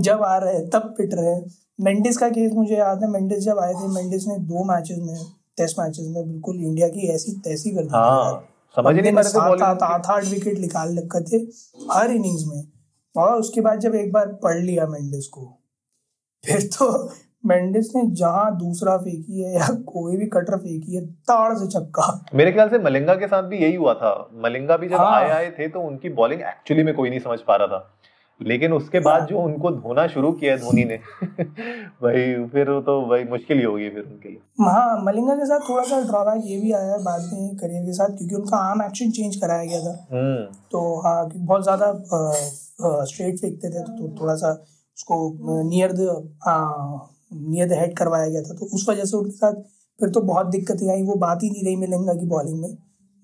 जब 0.00 0.22
आ 0.22 0.36
रहे 0.38 0.60
तब 0.68 0.94
पिट 0.98 1.14
रहे 1.14 1.34
मेंडिस 1.78 2.16
का 2.18 2.28
केस 2.28 2.52
मुझे 2.52 2.76
याद 2.76 3.02
है। 3.02 3.10
मेंडिस 3.10 3.44
जब 3.44 3.58
आए 3.58 3.74
थे 3.74 3.88
मेंडिस 3.94 4.26
ने 4.28 4.38
दो 4.46 4.64
मैचेस 4.64 4.98
में 4.98 5.16
टेस्ट 5.56 5.78
मैचेस 5.80 6.06
में 6.06 6.22
बिल्कुल 6.24 6.56
इंडिया 6.56 6.88
की 6.88 7.08
ऐसी 7.08 7.32
तैसी 7.44 7.70
कर 7.70 7.82
दी 7.82 7.88
हाँ, 7.92 8.32
समझ 8.78 8.94
नहीं 8.96 9.12
पा 9.12 9.20
रहे 9.20 9.84
आठ 9.84 10.06
आठ 10.08 10.24
विकेट 10.24 10.58
निकाल 10.58 10.98
रखे 10.98 11.20
थे 11.30 11.44
हर 11.92 12.10
इनिंग्स 12.10 12.44
में। 12.48 12.62
और 13.14 13.38
उसके 13.38 13.60
बाद 13.60 13.78
जब 13.80 13.94
एक 13.96 14.12
बार 14.12 14.26
पढ़ 14.42 14.58
लिया 14.58 14.86
मेंडिस 14.86 15.26
को 15.28 15.46
फिर 16.44 16.68
तो 16.74 16.86
मेंडिस 17.46 17.88
ने 17.96 18.02
जहाँ 18.16 18.50
दूसरा 18.58 18.96
फेंकी 18.96 19.42
है 19.42 19.54
या 19.54 19.66
कोई 19.86 20.16
भी 20.16 20.26
कटर 20.26 20.56
फेंकी 20.56 20.96
है 20.96 21.04
ताड़ 21.22 21.54
से 21.54 21.66
छक्का। 21.68 22.06
मेरे 22.34 22.52
ख्याल 22.52 22.68
से 22.68 22.78
मलिंगा 22.78 23.14
के 23.14 23.26
साथ 23.26 23.42
भी 23.42 23.58
यही 23.58 23.74
हुआ 23.74 23.94
था। 23.94 24.10
मलिंगा 24.44 24.76
भी 24.76 24.88
जब 24.88 24.96
हाँ। 24.96 25.12
आए 25.14 25.30
आए 25.30 25.50
थे 25.50 25.68
तो 25.68 25.80
उनकी 25.80 26.08
बॉलिंग 26.14 26.40
एक्चुअली 26.42 26.82
में 26.82 26.94
कोई 26.94 27.10
नहीं 27.10 27.20
समझ 27.20 27.38
पा 27.40 27.56
रहा 27.56 27.66
था। 27.68 27.78
लेकिन 28.40 28.72
उसके 28.72 29.00
बाद 29.00 29.26
जो 29.26 29.38
उनको 29.40 29.70
धोना 29.72 30.06
शुरू 30.08 30.30
किया 30.32 30.52
है 30.52 30.58
धोनी 30.60 30.84
ने 30.84 30.96
भाई 32.02 32.22
फिर 32.52 32.66
तो 32.86 33.00
भाई 33.08 33.24
मुश्किल 33.26 33.58
ही 33.58 33.64
होगी 33.64 33.88
फिर 33.90 34.02
उनके 34.02 34.28
लिए। 34.28 34.38
हाँ 34.60 35.02
मलिंगा 35.04 35.34
के 35.34 35.46
साथ 35.46 35.68
थोड़ा 35.68 35.82
सा 35.84 36.00
ड्रॉबैक 36.02 36.42
ये 36.46 36.58
भी 36.60 36.72
आया 36.72 36.92
है 36.92 36.98
बाद 37.04 37.28
में 37.32 37.56
करियर 37.56 37.82
के 37.84 37.92
साथ 37.92 38.16
क्योंकि 38.18 38.34
उनका 38.34 38.56
आर्म 38.58 38.82
एक्शन 38.82 39.10
चेंज 39.10 39.36
कराया 39.36 39.64
गया 39.64 39.80
था। 39.80 39.94
हम्म। 40.12 40.44
तो 40.70 40.82
हाँ 41.00 41.28
बहुत 41.34 41.62
ज़्यादा 41.62 41.92
स्ट्रेट 43.04 43.38
फेंकते 43.38 43.68
थे 43.68 43.82
तो 43.88 44.14
थोड़ा 44.20 44.34
सा 44.36 44.52
उसको 44.96 45.16
near 45.64 45.92
the 45.92 46.10
near 47.32 47.68
the 47.68 47.78
head 47.78 47.96
करवाया 47.96 48.28
गया 48.28 48.42
था। 48.42 48.54
तो 48.54 48.66
उस 48.74 48.88
वजह 48.88 49.04
से 49.04 49.16
उनके 49.16 49.36
साथ 49.36 49.62
फिर 50.00 50.08
तो 50.10 50.20
बहुत 50.24 50.46
दिक्कतें 50.46 50.88
आई 50.90 51.02
वो 51.02 51.14
बात 51.20 51.42
ही 51.42 51.50
नहीं 51.50 51.64
रही 51.64 51.76
मिलेंगा 51.76 52.14
की 52.14 52.26
बॉलिंग 52.28 52.60
में। 52.60 52.76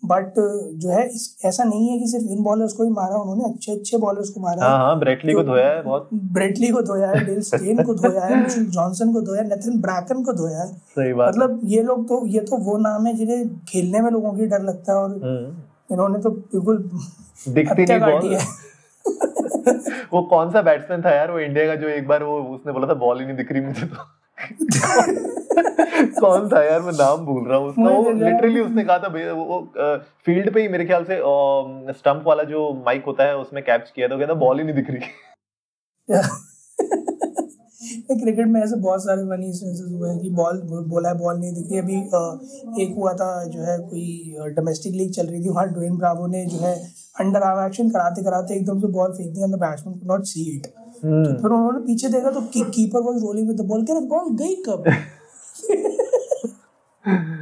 बट 0.04 0.34
जो 0.78 0.90
है 0.90 1.04
इस 1.08 1.25
ऐसा 1.44 1.64
नहीं 1.64 1.88
है 1.88 1.99
कि 1.99 2.06
सिर्फ़ 2.06 2.26
इन 2.32 2.42
बॉलर्स 2.42 2.73
को 2.73 2.84
ही 2.84 2.90
मारा 2.90 3.16
उन्होंने 3.16 3.44
अच्छे 3.44 3.73
अच्छे 3.73 3.99
बॉलर्स 3.99 4.30
को 4.30 4.40
मारा। 4.40 4.66
हाँ 4.66 4.78
हाँ 4.78 4.99
ब्रेटली 4.99 5.32
को 5.32 5.42
धोया 5.42 5.66
है 5.66 5.82
बहुत। 5.82 6.08
ब्रेटली 6.32 6.68
को 6.68 6.82
धोया 6.82 7.11
है 7.11 7.25
डिल 7.26 7.40
स्टेन 7.42 7.82
को 7.82 7.94
धोया 7.94 8.25
है 8.25 8.42
मिशेल 8.42 8.66
जॉनसन 8.70 9.12
को 9.12 9.20
धोया 9.20 9.42
है 9.42 9.49
नेथन 9.49 9.80
ब्रैकन 9.80 10.23
को 10.23 10.32
धोया 10.32 10.58
है। 10.58 10.66
सही 10.73 11.12
बात 11.12 11.28
मतलब 11.28 11.61
ये 11.66 11.82
लोग 11.82 12.08
तो 12.08 12.25
ये 12.26 12.40
तो 12.42 12.56
वो 12.64 12.76
नाम 12.78 13.06
है 13.06 13.14
जिन्हें 13.14 13.49
खेलने 13.64 14.00
में 14.00 14.11
लोगों 14.11 14.32
की 14.32 14.46
डर 14.46 14.62
लगता 14.62 14.92
है 14.92 14.99
और 14.99 15.11
हम्म। 15.25 15.94
इन्होंने 15.94 16.18
तो 16.18 16.30
बिल्कुल 16.30 16.82
दिखती 17.49 17.84
नहीं 17.84 18.00
बॉल 18.00 18.38
वो 20.12 20.23
कौन 20.23 20.50
सा 20.50 20.61
बैट्समैन 20.62 21.02
था 21.02 21.11
यार 21.11 21.30
वो 21.30 21.38
इंडिया 21.40 21.66
का 21.66 21.75
जो 21.76 21.88
एक 21.88 22.06
बार 22.08 22.23
वो 22.23 22.38
उसने 22.54 22.73
बोला 22.73 22.87
था 22.88 22.94
बॉल 23.00 23.20
ही 23.20 23.26
नहीं 23.26 23.37
दिख 23.37 23.52
रही 23.52 23.61
मुझे 23.61 23.87
तो। 23.87 24.04
कौन 26.20 26.48
था 26.48 26.62
यार? 26.64 26.80
मैं 26.80 26.92
नाम 26.92 27.24
भूल 27.26 27.48
रहा 27.48 27.58
हूँ 27.58 27.68
उसका। 27.68 27.82
वो 27.82 28.10
लिटरली 28.10 28.60
उसने 28.60 28.84
कहा 28.84 28.98
था 28.98 29.08
वो, 29.08 29.44
वो 29.44 29.60
फ़ील्ड 30.26 30.52
पे 30.54 30.62
ही 30.62 30.68
मेरे 30.68 30.84
ख्याल 30.84 31.04
से 31.04 31.18
स्टंप 31.98 32.24
वाला 32.26 32.42
जो 32.42 32.82
माइक 32.86 33.04
होता 33.06 33.24
है 33.24 33.36
उसमें 33.36 33.62
कैप्च 33.64 33.90
किया 33.90 34.08
था। 34.08 34.18
कहता 34.18 34.34
बॉल 34.34 34.58
ही 34.58 34.64
नहीं 34.64 34.74
दिख 34.74 34.90
रही। 34.90 35.00
क्रिकेट 38.10 38.46
में 38.46 38.60
ऐसे 38.60 38.76
बहुत 38.76 39.02
सारे 39.04 39.22
फनी 39.22 39.46
इंस्टेंसेस 39.46 39.92
हुए 39.92 40.10
हैं 40.10 40.18
कि 40.18 40.30
बॉल 40.30 40.60
बोला 40.88 41.08
है 41.08 41.18
बॉल 41.18 41.38
नहीं 41.38 41.52
दिखी 41.54 41.78
अभी 41.78 41.96
एक 42.82 42.94
हुआ 42.96 43.12
था 43.12 43.44
जो 43.44 43.60
है 43.60 43.78
कोई 43.78 44.34
डोमेस्टिक 44.54 44.92
लीग 44.92 45.12
चल 45.12 45.26
रही 45.26 45.44
थी 45.44 45.48
वहाँ 45.48 45.66
ड्वेन 45.68 45.96
ब्रावो 45.96 46.26
ने 46.26 46.46
जो 46.46 46.58
है 46.58 46.74
अंडर 47.20 47.42
आर्म 47.42 47.66
एक्शन 47.66 47.90
कराते 47.90 48.22
कराते 48.22 48.54
एकदम 48.54 48.80
से 48.80 48.86
बॉल 48.86 49.12
फेंक 49.12 49.30
दी 49.34 49.56
बैट्समैन 49.56 50.00
नॉट 50.04 50.24
सी 50.24 50.56
इट 50.56 50.66
तो 50.94 51.42
फिर 51.42 51.50
उन्होंने 51.50 51.78
पीछे 51.78 52.08
देखा 52.08 52.30
तो 52.30 52.40
keeper 52.54 53.00
was 53.00 53.22
rolling 53.22 53.48
with 53.48 53.56
the 53.56 53.64
ball 53.64 53.84
कह 53.84 53.94
रहे 53.94 54.06
बॉल 54.06 54.36
गई 54.36 54.54
कब? 54.68 54.84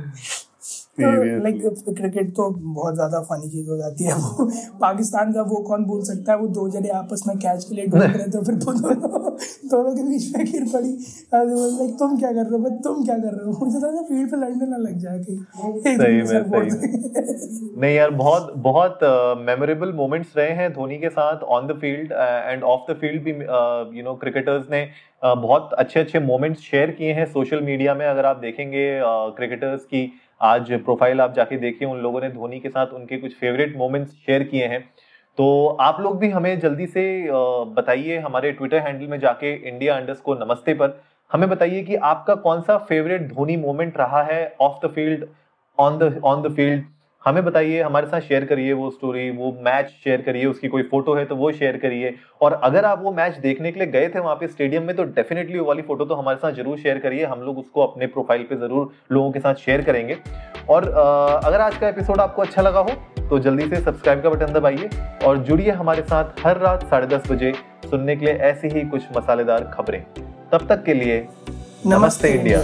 लाइक 0.98 1.60
क्रिकेट 1.88 2.30
तो 2.36 2.48
बहुत 2.50 2.94
ज़्यादा 2.94 3.20
फनी 3.28 3.48
चीज़ 3.50 3.68
हो 3.70 3.76
जाती 3.76 4.04
है 4.04 4.14
वो। 4.14 4.44
पाकिस्तान 4.80 5.32
का 5.32 5.42
वो 5.42 5.60
कौन 5.68 5.84
भूल 5.84 6.02
सकता 6.04 6.32
है 6.32 6.38
वो 6.38 6.46
दो 6.56 6.68
जने 6.70 6.88
आपस 6.98 7.22
में 7.28 7.36
कैच 7.38 7.64
के 7.64 7.74
लिए 7.74 7.86
ढूंढ 7.86 8.02
रहे 8.02 8.26
थे 8.28 8.42
फिर 8.44 8.54
दोनों 9.72 9.94
के 9.94 10.02
बीच 10.02 10.24
में 10.36 10.44
गिर 10.46 10.64
पड़ी। 10.72 10.90
लाइक 11.32 11.94
तुम 11.98 12.16
क्या 12.18 12.32
कर 12.32 12.50
रहे 12.50 12.60
हो 12.60 12.70
तुम 12.84 13.04
क्या 13.04 13.16
कर 13.18 13.34
रहे 13.34 13.44
हो? 13.46 13.52
मुझे 13.64 13.78
लगा 13.78 14.02
फ़ील्ड 14.02 14.30
पे 14.30 14.36
लड़ने 14.36 14.66
ना 14.66 14.76
लग 14.78 14.98
जाए 14.98 15.18
सही 15.22 16.22
में 16.22 16.24
सही 16.24 16.70
नहीं 17.80 17.94
यार 17.94 18.10
बहुत 18.12 18.52
बहुत 18.64 18.98
मेमोरेबल 19.40 19.92
मोमेंट्स 19.92 20.36
रहे 20.36 20.50
हैं 20.56 20.72
धोनी 20.72 20.98
के 20.98 21.08
साथ 21.10 21.42
on 21.56 21.66
the 21.66 21.78
field 21.80 22.12
and 22.12 22.62
off 22.64 22.90
the 22.90 22.96
field 22.96 23.22
भी 23.22 23.30
यू 23.98 24.04
नो 24.04 24.14
क्रिकेटर्स 24.16 24.66
ने 24.70 24.86
बहुत 25.22 25.72
अच्छे 25.78 26.00
अच्छे 26.00 26.18
मोमेंट्स 26.20 26.60
शेयर 26.62 26.90
किए 26.90 27.12
हैं 27.12 27.24
सोशल 27.32 27.60
मीडिया 27.62 27.94
में 27.94 28.06
अगर 28.06 28.26
आप 28.26 28.36
देखेंगे 28.38 28.86
क्रिकेटर्स 29.36 29.84
की। 29.84 30.04
आज 30.42 30.70
प्रोफ़ाइल 30.74 31.20
आप 31.20 31.34
जाके 31.34 31.56
देखिए, 31.56 31.88
उन 31.88 31.98
लोगों 31.98 32.20
ने 32.20 32.28
धोनी 32.30 32.58
के 32.60 32.68
साथ 32.68 32.92
उनके 32.94 33.16
कुछ 33.18 33.34
फेवरेट 33.36 33.76
मोमेंट्स 33.76 34.12
शेयर 34.26 34.42
किए 34.44 34.66
हैं। 34.66 34.80
तो 35.38 35.66
आप 35.80 36.00
लोग 36.00 36.18
भी 36.18 36.30
हमें 36.30 36.58
जल्दी 36.60 36.86
से 36.86 37.04
बताइए 37.76 38.18
हमारे 38.18 38.50
ट्विटर 38.52 38.78
हैंडल 38.78 39.06
में 39.06 39.18
जाके 39.20 39.52
इंडिया 39.68 39.96
अंडर्स 39.96 40.20
को 40.20 40.34
नमस्ते 40.36 40.74
पर 40.74 41.00
हमें 41.30 41.48
बताइए 41.50 41.82
कि 41.82 41.94
आपका 42.06 42.34
कौन 42.38 42.62
सा 42.62 42.76
फेवरेट 42.88 43.28
धोनी 43.28 43.56
मोमेंट 43.56 43.96
रहा 43.98 44.22
है 44.22 44.44
off 44.60 44.86
the 44.86 44.90
field 44.90 45.24
on 45.78 45.98
the 45.98 46.20
on 46.24 46.42
the 46.42 46.54
field 46.56 46.84
हमें 47.24 47.44
बताइए 47.44 47.82
हमारे 47.82 48.06
साथ 48.06 48.20
शेयर 48.20 48.44
करिए 48.44 48.72
वो 48.72 48.90
स्टोरी 48.90 49.28
वो 49.30 49.50
मैच 49.62 49.88
शेयर 50.04 50.22
करिए 50.22 50.46
उसकी 50.46 50.68
कोई 50.68 50.82
फ़ोटो 50.82 51.14
है 51.14 51.24
तो 51.24 51.36
वो 51.36 51.50
शेयर 51.52 51.76
करिए। 51.76 52.14
और 52.40 52.52
अगर 52.64 52.84
आप 52.84 53.02
वो 53.02 53.12
मैच 53.12 53.36
देखने 53.38 53.72
के 53.72 53.80
लिए 53.80 53.88
गए 53.88 54.08
थे 54.08 54.18
वहाँ 54.18 54.34
पे 54.36 54.46
स्टेडियम 54.48 54.82
में 54.82 54.94
तो 54.96 55.04
डेफिनेटली 55.12 55.58
वो 55.58 55.66
वाली 55.66 55.82
फ़ोटो 55.82 56.04
तो 56.04 56.14
हमारे 56.14 56.38
साथ 56.38 56.52
ज़रूर 56.52 56.78
शेयर 56.78 56.98
करिए। 56.98 57.24
हम 57.24 57.40
लोग 57.40 57.58
उसको 57.58 57.86
अपने 57.86 58.06
प्रोफ़ाइल 58.08 58.42
पे 58.42 58.56
ज़रूर 58.56 58.90
लोगों 59.12 59.30
के 59.32 59.40
साथ 59.40 59.54
शेयर 59.56 59.82
करेंगे। 59.82 60.18
और 60.68 60.88
अगर 61.44 61.60
आज 61.60 61.76
का 61.76 61.88
एपिसोड 61.88 62.20
आपको 62.20 62.42
अच्छा 62.42 62.62
लगा 62.62 62.80
हो 62.80 62.94
तो 63.20 63.38
जल्दी 63.40 63.68
से 63.68 63.80
सब्सक्राइब 63.80 64.22
का 64.22 64.30
बटन 64.30 64.52
दबाइए 64.52 64.88
और 65.26 65.38
जुड़िए 65.40 65.70
हमारे 65.72 66.02
साथ 66.04 66.46
हर 66.46 66.58
रात 66.58 66.86
साढ़े 66.90 67.16
बजे 67.28 67.52
सुनने 67.84 68.16
के 68.16 68.26
लिए 68.26 68.34
ऐसी 68.44 68.68
ही 68.68 68.88
कुछ 68.88 69.16
मसालेदार 69.16 69.70
खबरें। 69.74 70.02
तब 70.52 70.66
तक 70.68 70.84
के 70.84 70.94
लिए 70.94 71.26
नमस्ते, 71.86 72.28
इंडिया। 72.30 72.60